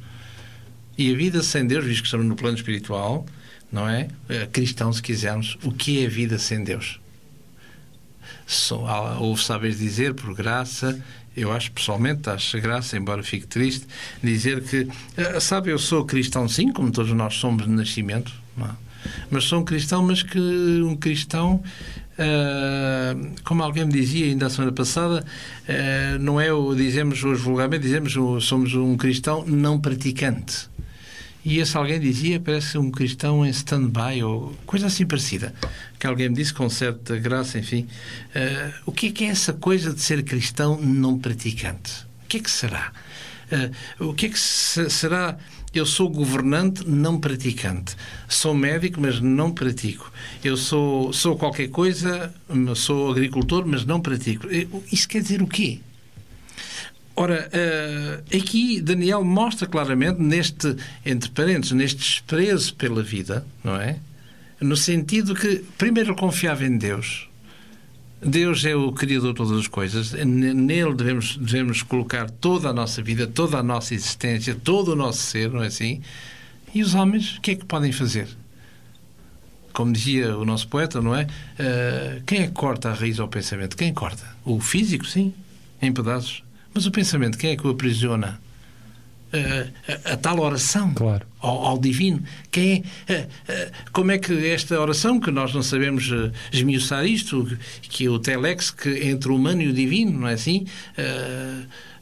[0.97, 3.27] E a vida sem Deus, visto que estamos no plano espiritual,
[3.71, 4.09] não é?
[4.53, 7.01] Cristão, se quisermos, o que é a vida sem Deus?
[9.21, 10.99] Houve sábios dizer, por graça,
[11.37, 13.87] eu acho pessoalmente, acho graça, embora fique triste,
[14.23, 14.89] dizer que,
[15.41, 18.75] sabe, eu sou cristão sim, como todos nós somos de nascimento, não?
[19.31, 21.63] mas sou um cristão, mas que um cristão,
[22.19, 25.25] uh, como alguém me dizia ainda a semana passada,
[25.69, 30.69] uh, não é o, dizemos hoje vulgarmente, dizemos somos um cristão não praticante.
[31.45, 35.55] E esse alguém dizia, parece um cristão em stand-by ou coisa assim parecida.
[35.99, 37.87] Que alguém me disse com certa graça, enfim.
[38.35, 42.05] Uh, o que é que é essa coisa de ser cristão não praticante?
[42.25, 42.93] O que é que será?
[43.99, 45.39] Uh, o que é que se, será?
[45.73, 47.95] Eu sou governante não praticante.
[48.27, 50.11] Sou médico, mas não pratico.
[50.43, 52.33] Eu sou, sou qualquer coisa,
[52.75, 54.47] sou agricultor, mas não pratico.
[54.91, 55.81] Isso quer dizer o quê?
[57.21, 63.97] Ora, uh, aqui Daniel mostra claramente, neste, entre parênteses, neste desprezo pela vida, não é?
[64.61, 67.29] No sentido que, primeiro, confiava em Deus.
[68.25, 70.13] Deus é o Criador de todas as coisas.
[70.13, 75.19] Nele devemos, devemos colocar toda a nossa vida, toda a nossa existência, todo o nosso
[75.19, 76.01] ser, não é assim?
[76.73, 78.29] E os homens, o que é que podem fazer?
[79.73, 81.25] Como dizia o nosso poeta, não é?
[81.25, 83.77] Uh, quem é que corta a raiz ao pensamento?
[83.77, 84.25] Quem corta?
[84.45, 85.35] O físico, sim,
[85.83, 86.47] em pedaços.
[86.75, 88.41] Mas o pensamento, quem é que o aprisiona?
[89.29, 89.71] Uh,
[90.07, 91.27] a, a, tal oração claro.
[91.39, 92.23] ao, ao, divino.
[92.51, 96.11] Quem é, uh, como é que esta oração, que nós não sabemos
[96.51, 97.47] esmiuçar isto,
[97.83, 100.67] que é o telex que entre o humano e o divino, não é assim?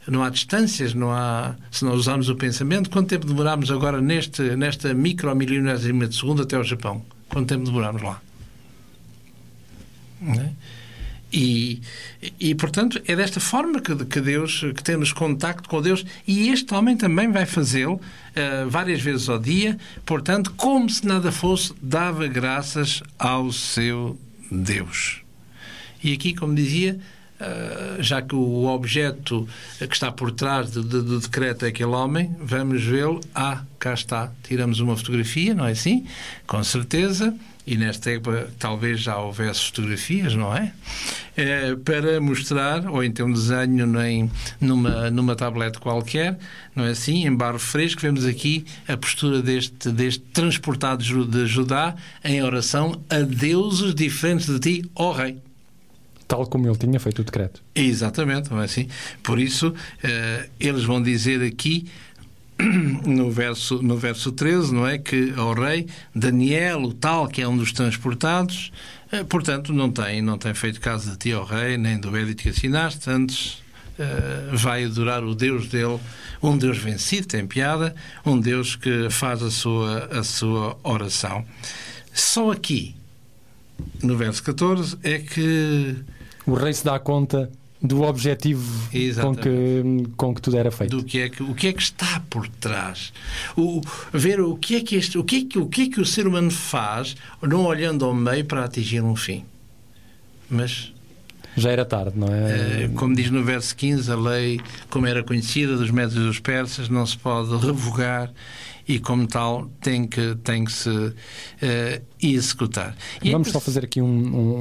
[0.07, 1.53] não há distâncias, não há.
[1.69, 6.55] Se nós usarmos o pensamento, quanto tempo demoramos agora neste, nesta micromilionésima de segundo até
[6.55, 7.05] ao Japão?
[7.27, 8.21] Quanto tempo demoramos lá?
[10.21, 10.51] Não é?
[11.31, 11.81] E,
[12.39, 16.73] e, portanto, é desta forma que, que Deus, que temos contacto com Deus, e este
[16.73, 22.27] homem também vai fazê-lo uh, várias vezes ao dia, portanto, como se nada fosse, dava
[22.27, 24.17] graças ao seu
[24.49, 25.21] Deus.
[26.01, 26.97] E aqui, como dizia,
[27.39, 29.47] ah, já que o objeto
[29.79, 33.19] que está por trás do, do- do decreto é aquele homem, vamos vê-lo.
[33.35, 34.31] Ah, cá está.
[34.47, 36.05] Tiramos uma fotografia, não é assim?
[36.45, 37.35] Com certeza.
[37.67, 40.71] E nesta época talvez já houvesse fotografias, não é?
[41.35, 46.39] Eh, para mostrar, ou então um desenho nem numa, numa tablete qualquer,
[46.73, 47.27] não é assim?
[47.27, 51.93] Em barro fresco, vemos aqui a postura deste, deste transportado de Ju- de Judá
[52.23, 55.37] em oração a deuses diferentes de ti, ó Rei.
[56.25, 57.61] Tal como ele tinha feito o decreto.
[57.75, 58.87] Exatamente, não é assim?
[59.21, 61.85] Por isso, eh, eles vão dizer aqui,
[63.05, 64.97] no verso, no verso 13, não é?
[64.97, 68.71] Que ao rei Daniel, o tal que é um dos transportados,
[69.11, 72.43] eh, portanto, não tem, não tem feito caso de ti, ó rei, nem do edito
[72.43, 73.61] que assinaste, antes
[73.99, 75.99] eh, vai adorar o Deus dele,
[76.41, 77.95] um Deus vencido, tem piada,
[78.25, 81.45] um Deus que faz a sua, a sua oração.
[82.13, 82.95] Só aqui,
[84.01, 85.95] no verso 14, é que
[86.45, 87.51] O rei se dá conta
[87.81, 88.89] do objetivo
[89.21, 89.83] com que,
[90.15, 90.97] com que tudo era feito.
[90.97, 93.13] do que é que o que é que está por trás?
[93.55, 96.01] O, ver o que é que este o que é que o que é que
[96.01, 99.45] o ser humano faz não olhando ao meio para atingir um fim?
[100.49, 100.91] Mas
[101.57, 102.83] Já era tarde, não é?
[102.83, 104.59] eh, como diz no verso 15 a lei
[104.91, 108.31] como era conhecida dos métodos dos persas não se pode revogar
[108.87, 111.13] e como tal tem que tem que se
[111.61, 114.05] eh, executar E é Vamos que- só fazer aqui um,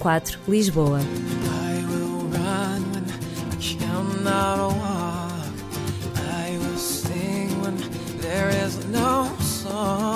[0.00, 1.00] 004, Lisboa.
[8.22, 10.15] There is no song.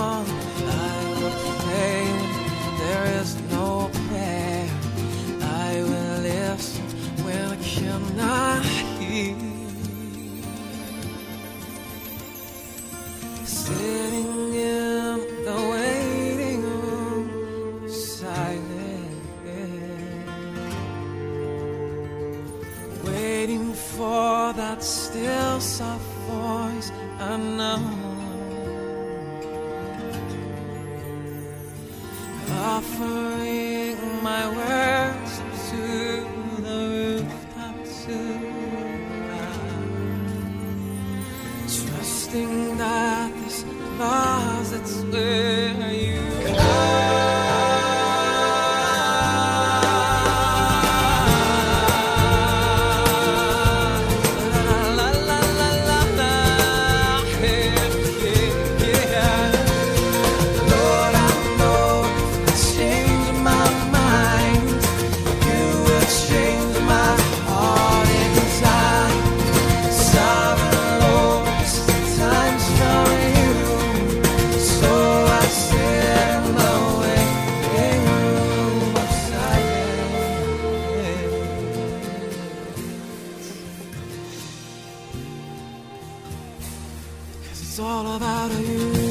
[87.70, 89.09] It's all about you.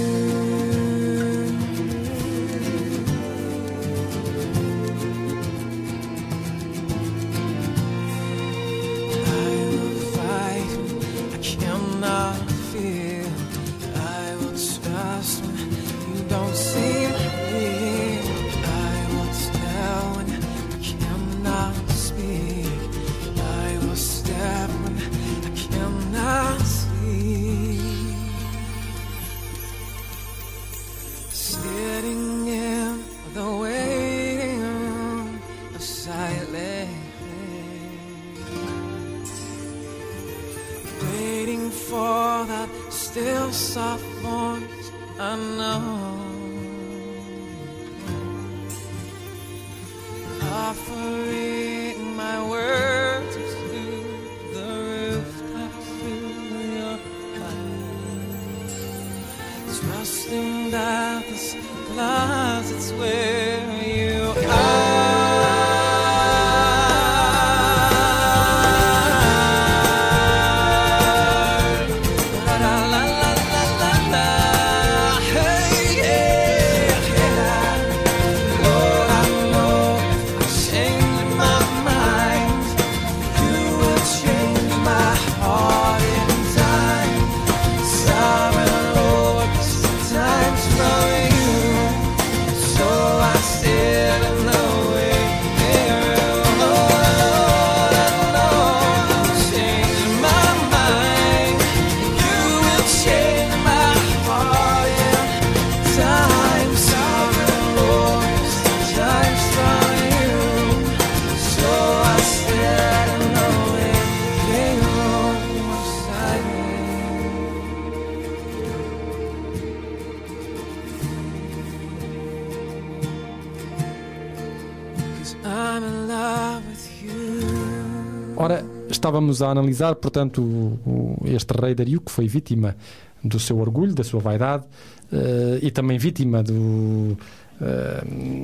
[129.09, 132.75] Estávamos a analisar, portanto, o- o- este rei Dario que foi vítima
[133.23, 134.65] do seu orgulho, da sua vaidade
[135.11, 137.17] eh, e também vítima do,
[137.59, 138.03] eh,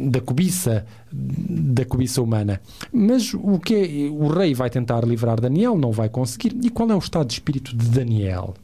[0.10, 2.60] da cobiça, da cobiça humana.
[2.92, 6.58] Mas o que é, o rei vai tentar livrar Daniel, não vai conseguir.
[6.64, 8.56] E qual é o estado de espírito de Daniel?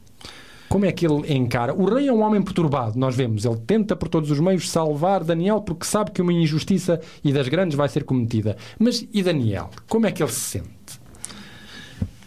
[0.68, 1.72] Como é que ele encara?
[1.74, 3.44] O rei é um homem perturbado, nós vemos.
[3.44, 7.46] Ele tenta por todos os meios salvar Daniel porque sabe que uma injustiça e das
[7.46, 8.56] grandes vai ser cometida.
[8.78, 9.70] Mas e Daniel?
[9.88, 10.81] Como é que ele se sente?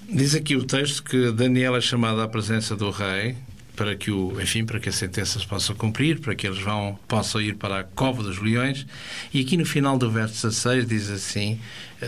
[0.07, 3.35] Diz aqui o texto que Daniel é chamado à presença do rei
[3.75, 6.97] para que o, enfim, para que a sentença se possa cumprir, para que eles vão,
[7.07, 8.85] possam ir para a cova dos leões.
[9.33, 11.59] E aqui no final do verso 16 diz assim,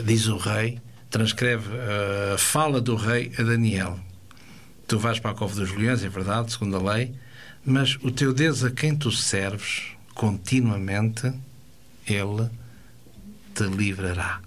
[0.05, 0.79] diz o rei,
[1.09, 3.99] transcreve eh, a fala do rei a Daniel.
[4.87, 7.13] Tu vais para a cova dos leões, é verdade, segundo a lei,
[7.65, 11.33] mas o teu Deus a quem tu serves continuamente,
[12.07, 12.49] ele
[13.53, 14.39] te livrará.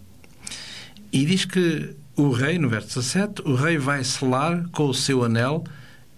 [1.12, 5.24] E diz que o rei, no verso 17, o rei vai selar com o seu
[5.24, 5.64] anel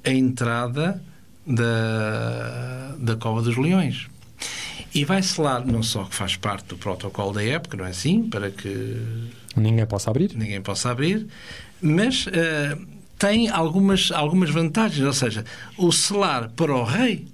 [0.04, 1.02] a entrada
[1.46, 4.06] da, da cova dos leões.
[4.94, 8.28] E vai selar, não só que faz parte do protocolo da época, não é assim?
[8.28, 8.96] Para que
[9.56, 10.32] Ninguém possa abrir?
[10.34, 11.26] ninguém possa abrir,
[11.80, 12.76] mas eh,
[13.18, 15.04] tem algumas, algumas vantagens.
[15.06, 15.44] Ou seja,
[15.78, 17.26] o selar para o rei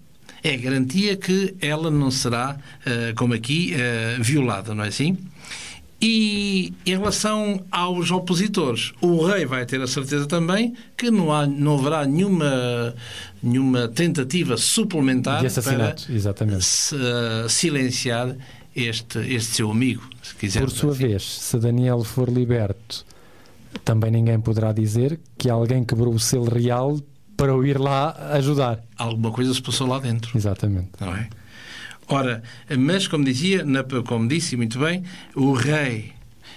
[0.44, 2.56] é garantia que ela não será,
[2.86, 5.18] eh, como aqui, eh, violada, não é assim?
[6.00, 11.44] E em relação aos opositores, o rei vai ter a certeza também que não, há,
[11.44, 12.94] não haverá nenhuma,
[13.42, 15.46] nenhuma tentativa suplementar para
[16.14, 16.64] exatamente.
[16.64, 16.94] se-
[17.48, 18.36] silenciar
[18.76, 21.08] este, este seu amigo, se Por quisermos sua assim.
[21.08, 23.04] vez, se Daniel for liberto,
[23.84, 27.00] também ninguém poderá dizer que alguém quebrou o selo real
[27.36, 28.84] para o ir lá ajudar.
[28.96, 30.36] Alguma coisa se passou lá dentro.
[30.36, 30.90] Exatamente.
[31.00, 31.28] não é?
[32.08, 32.42] Ora,
[32.78, 33.64] mas como dizia,
[34.06, 35.04] como disse muito bem,
[35.34, 36.12] o rei,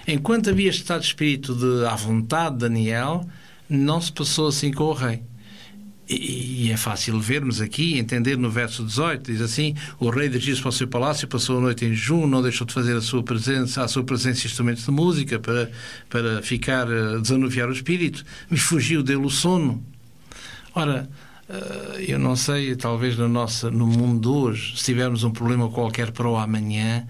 [0.07, 3.27] enquanto havia estado espírito de à vontade de Daniel,
[3.69, 5.21] não se passou assim com o rei.
[6.09, 10.69] E, é fácil vermos aqui, entender no verso 18, diz assim: O rei dirigiu-se para
[10.69, 13.83] o seu palácio, passou a noite em junho, não deixou de fazer a sua presença,
[13.83, 15.71] a sua presença instrumentos de música para,
[16.09, 19.81] para ficar, eh, desanuviar o espírito, e fugiu dele o sono.
[20.75, 21.09] Ora,
[22.07, 26.11] eu não sei, talvez no, nossa, no mundo de hoje, se tivermos um problema qualquer
[26.11, 27.05] para o amanhã,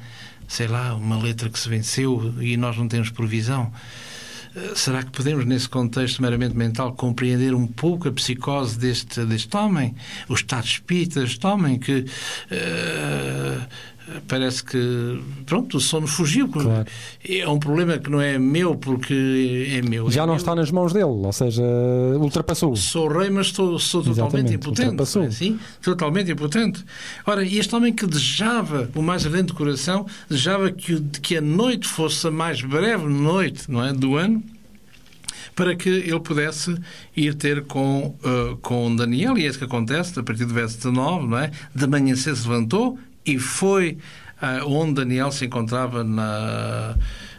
[0.48, 3.72] sei lá, uma letra que se venceu e nós não temos provisão,
[4.56, 9.56] eh, será que podemos, nesse contexto meramente mental, compreender um pouco a psicose deste, deste
[9.56, 9.96] homem,
[10.28, 12.06] o estado de espírito deste homem que
[12.50, 13.60] eh,
[14.28, 16.48] parece que, pronto, o sono fugiu.
[16.48, 16.86] Claro.
[17.28, 20.10] É um problema que não é meu porque é meu.
[20.10, 20.38] Já é não meu.
[20.38, 21.64] está nas mãos dele, ou seja,
[22.18, 22.76] ultrapassou.
[22.76, 25.20] Sou rei, mas estou, sou totalmente Exatamente, impotente.
[25.20, 25.60] é assim?
[25.82, 26.86] Totalmente impotente.
[27.26, 31.88] Ora, e este homem que desejava, o mais ardente coração, desejava que, que a noite
[31.88, 34.44] fosse a mais breve noite não é, do ano,
[35.56, 36.76] para que ele pudesse
[37.16, 40.78] ir ter com, eh, com Daniel, e é isso que acontece, a partir do verso
[40.78, 41.52] 19, não é?
[41.76, 43.98] De manhã se levantou e foi
[44.42, 46.96] ah, onde Daniel se encontrava na,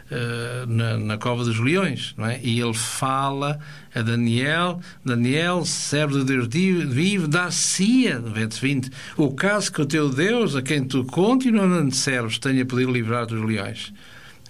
[0.09, 2.39] eh, na, na cova dos leões, não é?
[2.43, 3.59] E ele fala
[3.95, 9.85] a Daniel, Daniel, servo de Deus vivo, dar-se-ia, no verso 20, o caso que o
[9.85, 13.91] teu Deus, a quem tu continuamente serves, tenha podido livrar dos leões.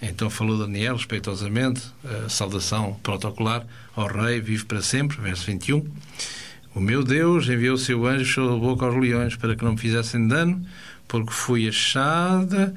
[0.02, 3.64] Então falou Daniel, respeitosamente, a saudação protocolar
[3.96, 5.82] ao rei, vive para sempre, verso 21.
[6.74, 9.64] O meu Deus enviou o seu anjo e fechou a boca aos leões para que
[9.64, 10.62] não me fizessem dano,
[11.06, 12.74] porque fui achada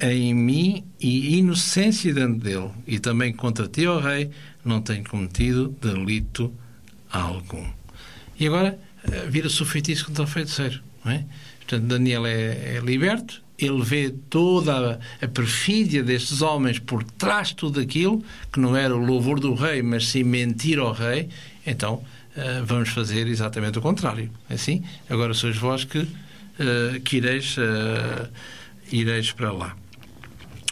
[0.00, 2.70] em mim e inocência diante dele.
[2.86, 4.30] E também contra ti, ó rei,
[4.64, 6.52] não tenho cometido delito
[7.10, 7.66] algum.
[8.38, 10.80] E agora eh, vira-se o feitiço contra o feiticeiro.
[11.04, 11.24] Não é?
[11.58, 17.48] Portanto, Daniel é, é liberto, ele vê toda a, a perfídia destes homens por trás
[17.48, 21.28] de tudo aquilo, que não era o louvor do rei, mas sim mentir ao rei,
[21.66, 22.02] então
[22.36, 24.30] eh, vamos fazer exatamente o contrário.
[24.48, 26.06] É Assim, agora sois vós que,
[26.60, 28.28] eh, que ireis, eh,
[28.92, 29.76] ireis para lá.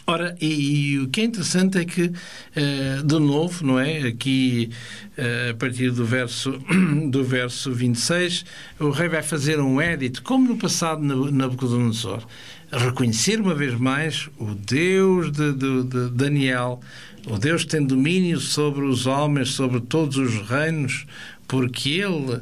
[0.07, 2.11] Ora, e, e o que é interessante é que,
[2.55, 4.07] eh, de novo, não é?
[4.07, 4.71] Aqui,
[5.15, 6.59] eh, a partir do verso,
[7.11, 8.43] do verso 26,
[8.79, 12.25] o rei vai fazer um edito, como no passado na Nabucodonosor,
[12.71, 16.79] reconhecer uma vez mais o Deus de, de- de Daniel,
[17.27, 21.05] o Deus que tem domínio sobre os homens, sobre todos os reinos,
[21.47, 22.41] porque ele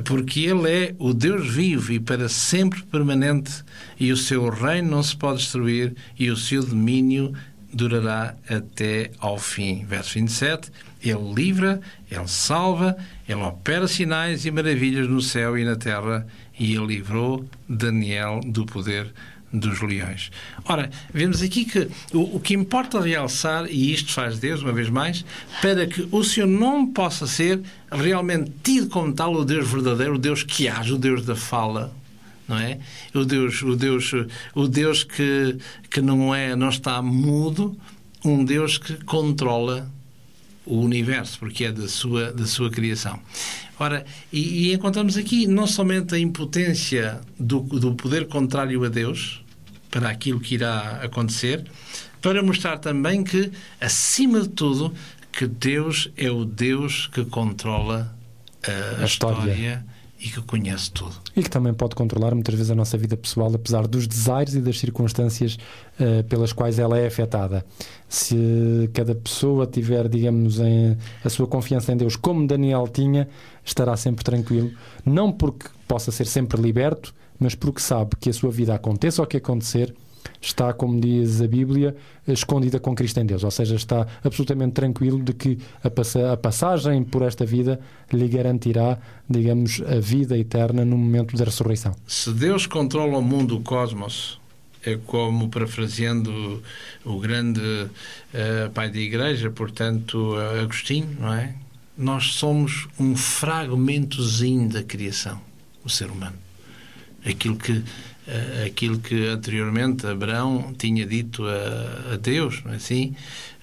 [0.00, 3.64] porque ele é o Deus vivo e para sempre permanente,
[3.98, 7.32] e o seu reino não se pode destruir, e o seu domínio
[7.72, 9.84] durará até ao fim.
[9.84, 10.70] Verso 27.
[11.02, 11.80] Ele livra,
[12.10, 12.96] ele salva,
[13.28, 16.26] ele opera sinais e maravilhas no céu e na terra,
[16.58, 19.12] e ele livrou Daniel do poder
[19.52, 20.30] dos leões.
[20.64, 24.88] Ora, vemos aqui que o, o, que importa realçar, e isto faz Deus, uma vez
[24.88, 25.24] mais,
[25.60, 30.18] para que o seu nome possa ser realmente tido como tal o Deus verdadeiro, o
[30.18, 31.94] Deus que age, o Deus da fala,
[32.48, 32.78] não é?
[33.14, 34.12] O Deus, o Deus,
[34.54, 35.58] o Deus que,
[35.90, 37.76] que não é, não está mudo,
[38.24, 39.90] um Deus que controla
[40.64, 43.18] o universo, porque é da sua, da sua criação.
[43.78, 49.41] Ora, e, e encontramos aqui não somente a impotência do, do poder contrário a Deus,
[49.92, 51.64] para aquilo que irá acontecer,
[52.20, 54.92] para mostrar também que, acima de tudo,
[55.30, 58.12] que Deus é o Deus que controla
[58.66, 59.52] a, a história.
[59.52, 59.84] história
[60.18, 61.16] e que conhece tudo.
[61.36, 64.60] E que também pode controlar muitas vezes a nossa vida pessoal, apesar dos desaires e
[64.60, 65.58] das circunstâncias
[65.98, 67.66] uh, pelas quais ela é afetada.
[68.08, 73.28] Se cada pessoa tiver, digamos, em, a sua confiança em Deus, como Daniel tinha,
[73.64, 74.70] estará sempre tranquilo,
[75.04, 77.12] não porque possa ser sempre liberto,
[77.42, 79.92] mas porque sabe que a sua vida aconteça o que acontecer,
[80.40, 83.42] está, como diz a Bíblia, escondida com Cristo em Deus.
[83.42, 87.80] Ou seja, está absolutamente tranquilo de que a, a passagem por esta vida
[88.12, 88.96] lhe garantirá,
[89.28, 91.96] digamos, a vida eterna no momento da ressurreição.
[92.06, 94.40] Se Deus controla o mundo, o cosmos,
[94.84, 96.62] é como parafraseando
[97.04, 101.54] o grande uh, pai da igreja, portanto, Agostinho, não é?
[101.98, 105.40] Nós somos um fragmentozinho da criação,
[105.84, 106.36] o ser humano.
[107.24, 113.14] Aquilo que uh, aquilo que anteriormente Abraão tinha dito a, a Deus, não é assim?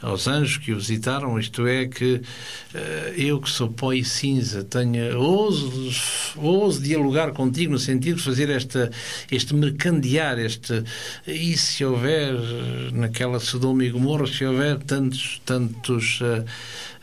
[0.01, 2.77] Aos anjos que o visitaram, isto é, que uh,
[3.17, 5.91] eu que sou pó e cinza, tenho, ouso,
[6.37, 8.89] ouso dialogar contigo no sentido de fazer esta,
[9.29, 10.83] este mercandear, este,
[11.27, 12.33] e se houver
[12.93, 16.45] naquela Sodoma e Gomorra, se houver tantos, tantos uh,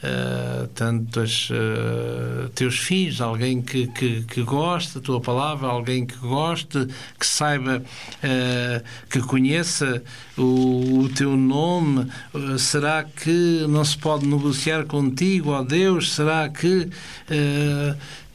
[0.06, 6.16] uh, tantos uh, teus filhos, alguém que, que, que goste da tua palavra, alguém que
[6.16, 6.86] goste,
[7.18, 10.02] que saiba, uh, que conheça
[10.36, 12.08] o, o teu nome.
[12.32, 16.12] Uh, será que não se pode negociar contigo, ó Deus?
[16.12, 16.88] Será que.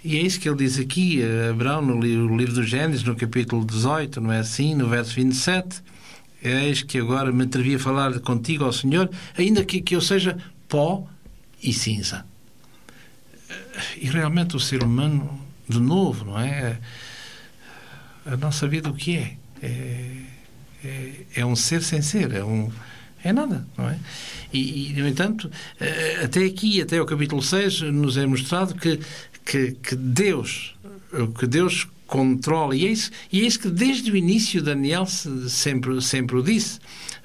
[0.03, 3.15] E é isso que ele diz aqui, Abraão, no livro, no livro do Gênesis, no
[3.15, 4.73] capítulo 18, não é assim?
[4.73, 5.83] No verso 27.
[6.43, 9.07] Eis que agora me atrevi a falar contigo, ó Senhor,
[9.37, 10.35] ainda que, que eu seja
[10.67, 11.05] pó
[11.61, 12.25] e cinza.
[13.97, 16.79] E realmente o ser humano, de novo, não é?
[18.25, 19.37] A nossa vida o que é?
[19.61, 20.11] É,
[20.83, 22.71] é, é um ser sem ser, é um
[23.23, 23.99] é nada, não é?
[24.51, 25.49] E, e, no entanto,
[25.79, 28.99] eh, até aqui, até o capítulo 6, nos é mostrado que,
[29.45, 30.75] que, que Deus,
[31.37, 36.01] que Deus controla, e é, isso, e é isso que desde o início Daniel sempre,
[36.01, 36.79] sempre o disse.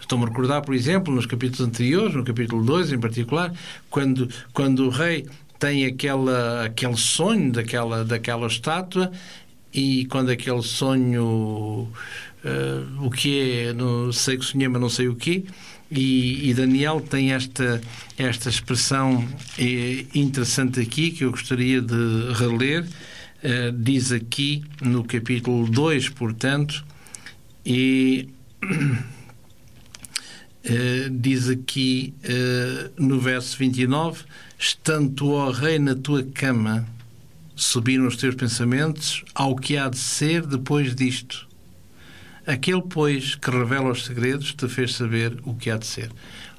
[0.07, 3.53] Estou-me a recordar, por exemplo, nos capítulos anteriores, no capítulo 2 em particular,
[3.91, 5.27] quando, quando o rei
[5.59, 9.11] tem aquela, aquele sonho daquela, daquela estátua
[9.75, 11.89] e quando aquele sonho,
[12.45, 15.45] uh, o que é, não sei que sonhei, mas não sei o que,
[15.91, 17.81] e, e, Daniel tem esta,
[18.17, 19.27] esta expressão
[19.59, 22.85] eh, interessante aqui que eu gostaria de reler.
[23.45, 26.85] Uh, diz aqui no capítulo 2, portanto,
[27.65, 28.29] e
[30.69, 34.25] Uh, diz aqui uh, no verso 29:
[34.59, 36.85] Estando, ó Rei, na tua cama,
[37.55, 41.47] subiram os teus pensamentos ao que há de ser depois disto.
[42.45, 46.11] Aquele, pois, que revela os segredos, te fez saber o que há de ser.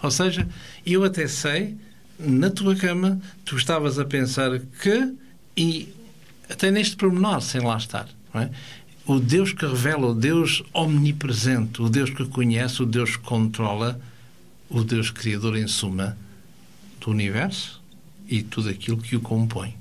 [0.02, 0.48] Ou seja,
[0.86, 1.78] eu até sei,
[2.20, 5.14] na tua cama, tu estavas a pensar que,
[5.56, 5.94] e
[6.50, 8.50] até neste pormenor, sem lá estar, é?
[9.08, 14.00] O Deus que revela, o Deus omnipresente, o Deus que conhece, o Deus que controla,
[14.70, 16.18] o Deus criador, em suma,
[17.00, 17.82] do universo
[18.28, 19.74] e tudo aquilo que o compõe.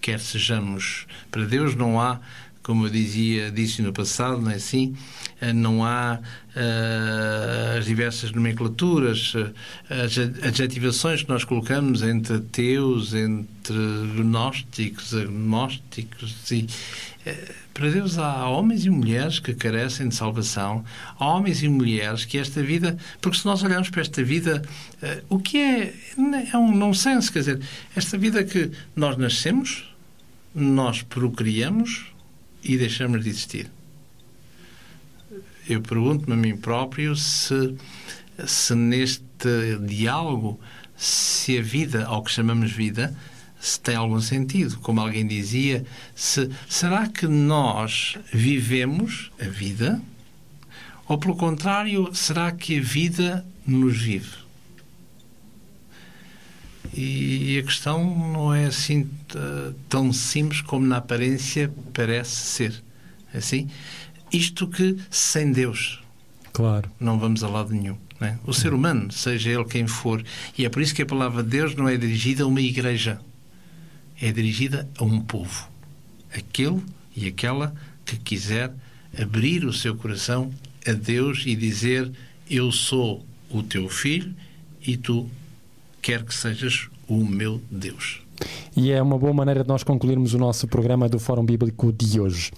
[0.00, 1.06] Quer sejamos.
[1.30, 2.20] Para Deus não há,
[2.60, 4.96] como eu dizia, disse no passado, não é assim?
[5.40, 9.54] Eh, não há uh, as diversas nomenclaturas, uh,
[9.90, 13.76] as adjetivações que nós colocamos entre ateus, entre
[14.16, 16.66] gnósticos, agnósticos e.
[17.72, 20.84] Para Deus há homens e mulheres que carecem de salvação,
[21.18, 24.62] há homens e mulheres que esta vida, porque se nós olharmos para esta vida,
[25.02, 25.94] uh, o que é,
[26.52, 27.60] é um nonsense, quer dizer,
[27.96, 29.92] esta vida que nós nascemos,
[30.54, 32.06] nós procriamos
[32.62, 33.70] e deixamos de existir.
[35.68, 37.74] Eu pergunto-me a mim próprio se,
[38.46, 39.24] se neste
[39.86, 40.60] diálogo,
[40.96, 43.16] se a vida, ao que chamamos vida,
[43.64, 44.78] se tem algum sentido.
[44.80, 50.00] Como alguém dizia, se, será que nós vivemos a vida?
[51.08, 54.44] Ou, pelo contrário, será que a vida nos vive?
[56.92, 59.08] E a questão não é assim
[59.88, 62.82] tão simples como na aparência parece ser.
[63.32, 63.68] Assim?
[64.32, 66.00] Isto que sem Deus
[66.52, 66.88] Claro.
[67.00, 67.96] não vamos a lado nenhum.
[68.20, 68.36] é?
[68.46, 70.22] O ser humano, seja ele quem for,
[70.56, 73.20] e é por isso que a palavra de Deus não é dirigida a uma igreja,
[74.20, 75.68] é dirigida a um povo.
[76.32, 76.82] Aquele
[77.16, 78.72] e aquela que quiser
[79.20, 80.50] abrir o seu coração
[80.86, 82.10] a Deus e dizer:
[82.48, 84.34] Eu sou o teu filho
[84.86, 85.28] e tu
[86.02, 88.20] quer que sejas o meu Deus.
[88.76, 92.20] E é uma boa maneira de nós concluirmos o nosso programa do Fórum Bíblico de
[92.20, 92.50] hoje.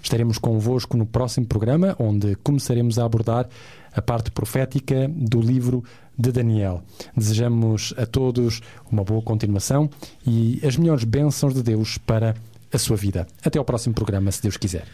[0.00, 3.48] Estaremos convosco no próximo programa, onde começaremos a abordar
[3.94, 5.84] a parte profética do livro
[6.18, 6.82] de Daniel.
[7.16, 9.88] Desejamos a todos uma boa continuação
[10.26, 12.34] e as melhores bênçãos de Deus para
[12.72, 13.26] a sua vida.
[13.44, 14.86] Até ao próximo programa, se Deus quiser.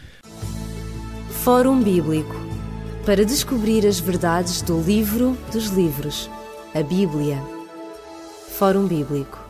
[1.29, 2.35] Fórum Bíblico
[3.05, 6.29] para descobrir as verdades do livro dos livros,
[6.75, 7.41] a Bíblia.
[8.49, 9.40] Fórum Bíblico